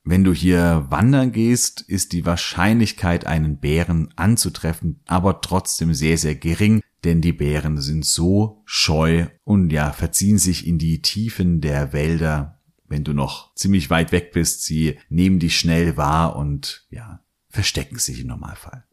Wenn 0.03 0.23
du 0.23 0.33
hier 0.33 0.85
wandern 0.91 1.31
gehst, 1.31 1.81
ist 1.81 2.13
die 2.13 2.27
Wahrscheinlichkeit, 2.27 3.25
einen 3.25 3.57
Bären 3.57 4.13
anzutreffen, 4.17 4.99
aber 5.07 5.41
trotzdem 5.41 5.95
sehr, 5.95 6.19
sehr 6.19 6.35
gering, 6.35 6.83
denn 7.03 7.21
die 7.21 7.33
Bären 7.33 7.81
sind 7.81 8.05
so 8.05 8.61
scheu 8.65 9.25
und 9.43 9.71
ja, 9.71 9.93
verziehen 9.93 10.37
sich 10.37 10.67
in 10.67 10.77
die 10.77 11.01
Tiefen 11.01 11.59
der 11.59 11.93
Wälder, 11.93 12.59
wenn 12.87 13.03
du 13.03 13.13
noch 13.13 13.55
ziemlich 13.55 13.89
weit 13.89 14.11
weg 14.11 14.31
bist. 14.31 14.63
Sie 14.63 14.99
nehmen 15.09 15.39
dich 15.39 15.57
schnell 15.57 15.97
wahr 15.97 16.35
und 16.35 16.85
ja, 16.91 17.23
verstecken 17.49 17.97
sich 17.97 18.19
im 18.19 18.27
Normalfall. 18.27 18.85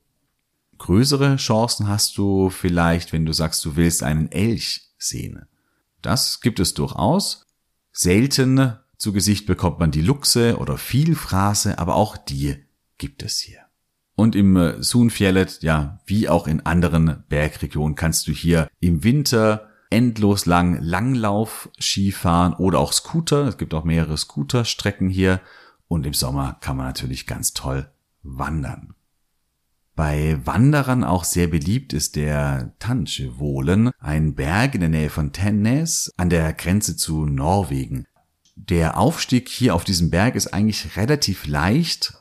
Größere 0.78 1.36
Chancen 1.36 1.88
hast 1.88 2.16
du 2.16 2.50
vielleicht, 2.50 3.12
wenn 3.12 3.26
du 3.26 3.32
sagst, 3.32 3.64
du 3.64 3.76
willst 3.76 4.02
einen 4.02 4.30
Elch 4.30 4.92
sehen. 4.96 5.46
Das 6.02 6.40
gibt 6.40 6.60
es 6.60 6.74
durchaus. 6.74 7.46
Selten 7.92 8.76
zu 8.96 9.12
Gesicht 9.12 9.46
bekommt 9.46 9.78
man 9.78 9.90
die 9.90 10.02
Luchse 10.02 10.58
oder 10.58 10.78
Vielfraße, 10.78 11.78
aber 11.78 11.96
auch 11.96 12.16
die 12.16 12.56
gibt 12.96 13.22
es 13.22 13.38
hier. 13.38 13.60
Und 14.14 14.34
im 14.34 14.82
Sunfjellet, 14.82 15.62
ja, 15.62 16.00
wie 16.06 16.28
auch 16.28 16.48
in 16.48 16.66
anderen 16.66 17.22
Bergregionen, 17.28 17.94
kannst 17.94 18.26
du 18.26 18.32
hier 18.32 18.68
im 18.80 19.04
Winter 19.04 19.68
endlos 19.90 20.46
lang 20.46 20.82
Langlauf 20.82 21.70
Skifahren 21.80 22.54
oder 22.54 22.80
auch 22.80 22.92
Scooter. 22.92 23.46
Es 23.46 23.58
gibt 23.58 23.74
auch 23.74 23.84
mehrere 23.84 24.16
Scooterstrecken 24.16 25.08
hier. 25.08 25.40
Und 25.86 26.04
im 26.04 26.14
Sommer 26.14 26.58
kann 26.60 26.76
man 26.76 26.86
natürlich 26.86 27.26
ganz 27.26 27.54
toll 27.54 27.90
wandern. 28.22 28.94
Bei 29.98 30.38
Wanderern 30.44 31.02
auch 31.02 31.24
sehr 31.24 31.48
beliebt 31.48 31.92
ist 31.92 32.14
der 32.14 32.72
Tanchevolen, 32.78 33.90
ein 33.98 34.36
Berg 34.36 34.76
in 34.76 34.80
der 34.80 34.90
Nähe 34.90 35.10
von 35.10 35.32
Tennes 35.32 36.14
an 36.16 36.30
der 36.30 36.52
Grenze 36.52 36.96
zu 36.96 37.26
Norwegen. 37.26 38.06
Der 38.54 38.96
Aufstieg 38.96 39.48
hier 39.48 39.74
auf 39.74 39.82
diesem 39.82 40.08
Berg 40.08 40.36
ist 40.36 40.54
eigentlich 40.54 40.96
relativ 40.96 41.48
leicht, 41.48 42.14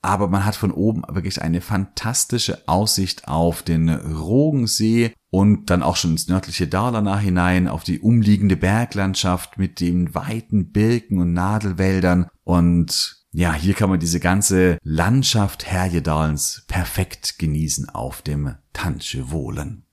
aber 0.00 0.28
man 0.28 0.46
hat 0.46 0.56
von 0.56 0.70
oben 0.70 1.02
wirklich 1.08 1.42
eine 1.42 1.60
fantastische 1.60 2.66
Aussicht 2.66 3.28
auf 3.28 3.62
den 3.62 3.90
Rogensee 3.90 5.12
und 5.28 5.68
dann 5.68 5.82
auch 5.82 5.96
schon 5.96 6.12
ins 6.12 6.28
nördliche 6.28 6.68
Dalarna 6.68 7.18
hinein, 7.18 7.68
auf 7.68 7.84
die 7.84 8.00
umliegende 8.00 8.56
Berglandschaft 8.56 9.58
mit 9.58 9.80
den 9.80 10.14
weiten 10.14 10.72
Birken 10.72 11.18
und 11.18 11.34
Nadelwäldern 11.34 12.28
und 12.44 13.19
ja, 13.32 13.54
hier 13.54 13.74
kann 13.74 13.90
man 13.90 14.00
diese 14.00 14.18
ganze 14.18 14.78
Landschaft 14.82 15.70
Herjedalens 15.70 16.64
perfekt 16.66 17.38
genießen 17.38 17.88
auf 17.88 18.22
dem 18.22 18.56
Tanschewohlen. 18.72 19.84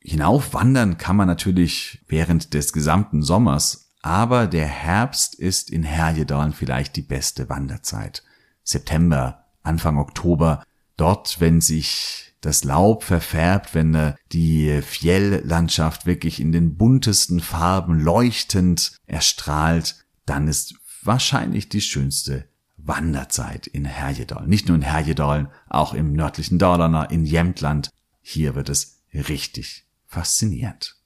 Hinaufwandern 0.00 0.96
kann 0.96 1.16
man 1.16 1.26
natürlich 1.26 2.04
während 2.06 2.54
des 2.54 2.72
gesamten 2.72 3.22
Sommers, 3.22 3.90
aber 4.02 4.46
der 4.46 4.66
Herbst 4.66 5.34
ist 5.34 5.68
in 5.70 5.82
Herjedalen 5.82 6.52
vielleicht 6.52 6.96
die 6.96 7.02
beste 7.02 7.48
Wanderzeit. 7.48 8.22
September, 8.62 9.46
Anfang 9.62 9.98
Oktober, 9.98 10.62
dort, 10.96 11.40
wenn 11.40 11.60
sich 11.60 12.34
das 12.40 12.64
Laub 12.64 13.02
verfärbt, 13.02 13.74
wenn 13.74 13.94
äh, 13.94 14.14
die 14.32 14.80
Fjelllandschaft 14.80 16.06
wirklich 16.06 16.40
in 16.40 16.52
den 16.52 16.76
buntesten 16.76 17.40
Farben 17.40 18.00
leuchtend 18.00 18.96
erstrahlt, 19.06 19.96
dann 20.24 20.48
ist 20.48 20.76
wahrscheinlich 21.02 21.68
die 21.68 21.82
schönste 21.82 22.49
Wanderzeit 22.90 23.68
in 23.68 23.84
Herjedalen. 23.84 24.50
Nicht 24.50 24.66
nur 24.66 24.76
in 24.76 24.82
Herjedalen, 24.82 25.46
auch 25.68 25.94
im 25.94 26.12
nördlichen 26.12 26.58
Dalarna, 26.58 27.04
in 27.04 27.24
Jämtland. 27.24 27.90
Hier 28.20 28.56
wird 28.56 28.68
es 28.68 28.98
richtig 29.14 29.86
faszinierend. 30.08 30.96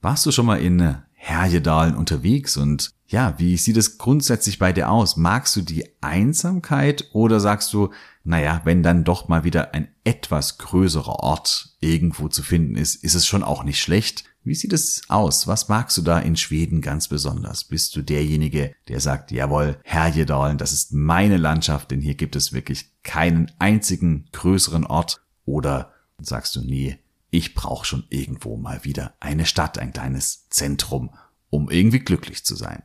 Warst 0.00 0.26
du 0.26 0.32
schon 0.32 0.46
mal 0.46 0.60
in 0.60 0.96
Härjedalen 1.12 1.94
unterwegs 1.94 2.56
und 2.56 2.90
ja, 3.06 3.38
wie 3.38 3.56
sieht 3.56 3.76
es 3.76 3.96
grundsätzlich 3.96 4.58
bei 4.58 4.72
dir 4.72 4.90
aus? 4.90 5.16
Magst 5.16 5.54
du 5.54 5.62
die 5.62 5.88
Einsamkeit 6.02 7.08
oder 7.12 7.38
sagst 7.38 7.72
du, 7.72 7.90
naja, 8.24 8.62
wenn 8.64 8.82
dann 8.82 9.04
doch 9.04 9.28
mal 9.28 9.44
wieder 9.44 9.72
ein 9.72 9.86
etwas 10.02 10.58
größerer 10.58 11.20
Ort 11.20 11.76
irgendwo 11.78 12.26
zu 12.26 12.42
finden 12.42 12.74
ist, 12.74 13.04
ist 13.04 13.14
es 13.14 13.24
schon 13.24 13.44
auch 13.44 13.62
nicht 13.62 13.80
schlecht. 13.80 14.24
Wie 14.46 14.54
sieht 14.54 14.72
es 14.72 15.02
aus? 15.08 15.46
Was 15.48 15.68
magst 15.68 15.98
du 15.98 16.02
da 16.02 16.20
in 16.20 16.36
Schweden 16.36 16.80
ganz 16.80 17.08
besonders? 17.08 17.64
Bist 17.64 17.96
du 17.96 18.02
derjenige, 18.02 18.76
der 18.86 19.00
sagt, 19.00 19.32
jawohl, 19.32 19.80
Härjedalen, 19.82 20.56
das 20.56 20.72
ist 20.72 20.92
meine 20.92 21.36
Landschaft, 21.36 21.90
denn 21.90 22.00
hier 22.00 22.14
gibt 22.14 22.36
es 22.36 22.52
wirklich 22.52 22.92
keinen 23.02 23.50
einzigen 23.58 24.28
größeren 24.30 24.86
Ort? 24.86 25.20
Oder 25.46 25.90
sagst 26.18 26.54
du, 26.54 26.60
nee, 26.60 26.96
ich 27.30 27.54
brauche 27.54 27.84
schon 27.84 28.04
irgendwo 28.08 28.56
mal 28.56 28.84
wieder 28.84 29.14
eine 29.18 29.46
Stadt, 29.46 29.80
ein 29.80 29.92
kleines 29.92 30.48
Zentrum, 30.48 31.10
um 31.50 31.68
irgendwie 31.68 31.98
glücklich 31.98 32.44
zu 32.44 32.54
sein? 32.54 32.84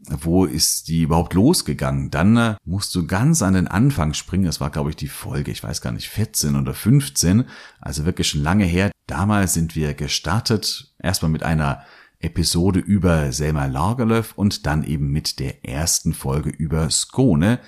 wo 0.08 0.44
ist 0.44 0.88
die 0.88 1.02
überhaupt 1.02 1.34
losgegangen? 1.34 2.10
Dann 2.10 2.36
äh, 2.36 2.56
musst 2.64 2.94
du 2.94 3.06
ganz 3.06 3.42
an 3.42 3.54
den 3.54 3.68
Anfang 3.68 4.14
springen. 4.14 4.44
Das 4.44 4.60
war, 4.60 4.70
glaube 4.70 4.90
ich, 4.90 4.96
die 4.96 5.08
Folge, 5.08 5.50
ich 5.50 5.62
weiß 5.62 5.82
gar 5.82 5.92
nicht, 5.92 6.08
14 6.08 6.56
oder 6.56 6.74
15. 6.74 7.44
Also 7.80 8.06
wirklich 8.06 8.28
schon 8.28 8.42
lange 8.42 8.64
her. 8.64 8.90
Damals 9.06 9.54
sind 9.54 9.76
wir 9.76 9.94
gestartet. 9.94 10.92
Erstmal 11.02 11.30
mit 11.30 11.42
einer 11.42 11.82
Episode 12.18 12.80
über 12.80 13.32
Selma 13.32 13.66
Lagerlöf 13.66 14.32
und 14.36 14.66
dann 14.66 14.84
eben 14.84 15.10
mit 15.10 15.38
der 15.38 15.64
ersten 15.66 16.12
Folge 16.12 16.50
über 16.50 16.90
Skone. 16.90 17.60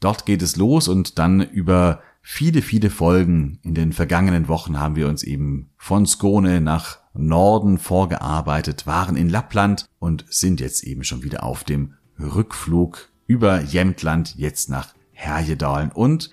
Dort 0.00 0.26
geht 0.26 0.42
es 0.42 0.56
los 0.56 0.88
und 0.88 1.18
dann 1.18 1.40
über 1.40 2.02
viele, 2.26 2.62
viele 2.62 2.88
Folgen 2.88 3.60
in 3.62 3.74
den 3.74 3.92
vergangenen 3.92 4.48
Wochen 4.48 4.80
haben 4.80 4.96
wir 4.96 5.08
uns 5.08 5.22
eben 5.22 5.70
von 5.76 6.06
Skone 6.06 6.62
nach 6.62 6.98
Norden 7.12 7.78
vorgearbeitet, 7.78 8.86
waren 8.86 9.14
in 9.14 9.28
Lappland 9.28 9.84
und 9.98 10.24
sind 10.30 10.58
jetzt 10.60 10.82
eben 10.84 11.04
schon 11.04 11.22
wieder 11.22 11.44
auf 11.44 11.62
dem 11.62 11.94
Rückflug 12.18 13.10
über 13.26 13.60
Jämtland 13.60 14.34
jetzt 14.36 14.70
nach 14.70 14.94
Härjedalen 15.12 15.92
und 15.92 16.30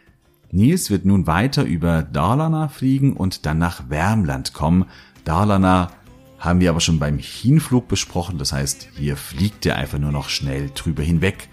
Nils 0.53 0.89
wird 0.89 1.05
nun 1.05 1.27
weiter 1.27 1.63
über 1.63 2.03
Dalarna 2.03 2.67
fliegen 2.67 3.13
und 3.13 3.45
dann 3.45 3.57
nach 3.57 3.89
Wärmland 3.89 4.53
kommen. 4.53 4.85
Dalarna 5.23 5.91
haben 6.39 6.59
wir 6.59 6.71
aber 6.71 6.81
schon 6.81 6.99
beim 6.99 7.17
Hinflug 7.19 7.87
besprochen, 7.87 8.37
das 8.37 8.51
heißt, 8.51 8.89
hier 8.97 9.15
fliegt 9.15 9.65
er 9.65 9.77
einfach 9.77 9.99
nur 9.99 10.11
noch 10.11 10.27
schnell 10.29 10.69
drüber 10.73 11.03
hinweg. 11.03 11.47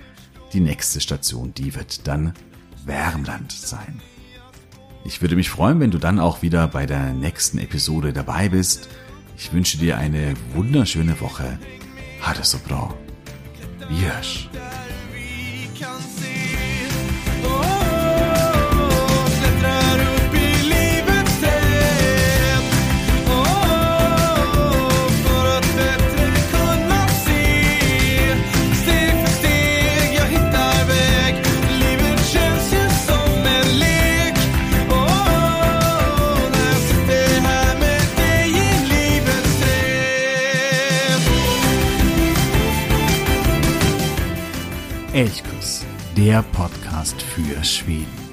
Die 0.52 0.60
nächste 0.60 1.00
Station, 1.00 1.54
die 1.54 1.74
wird 1.76 2.08
dann 2.08 2.32
Wärmland 2.84 3.52
sein. 3.52 4.00
Ich 5.04 5.22
würde 5.22 5.36
mich 5.36 5.50
freuen, 5.50 5.80
wenn 5.80 5.90
du 5.90 5.98
dann 5.98 6.18
auch 6.18 6.42
wieder 6.42 6.68
bei 6.68 6.86
der 6.86 7.12
nächsten 7.12 7.58
Episode 7.58 8.12
dabei 8.12 8.48
bist. 8.48 8.88
Ich 9.36 9.52
wünsche 9.52 9.78
dir 9.78 9.96
eine 9.98 10.34
wunderschöne 10.54 11.20
Woche. 11.20 11.58
Hatte 12.20 12.44
so 12.44 12.58
bra. 12.58 12.92
Wiesz. 13.88 14.48
Podcast 46.42 47.20
für 47.22 47.62
Schweden. 47.64 48.27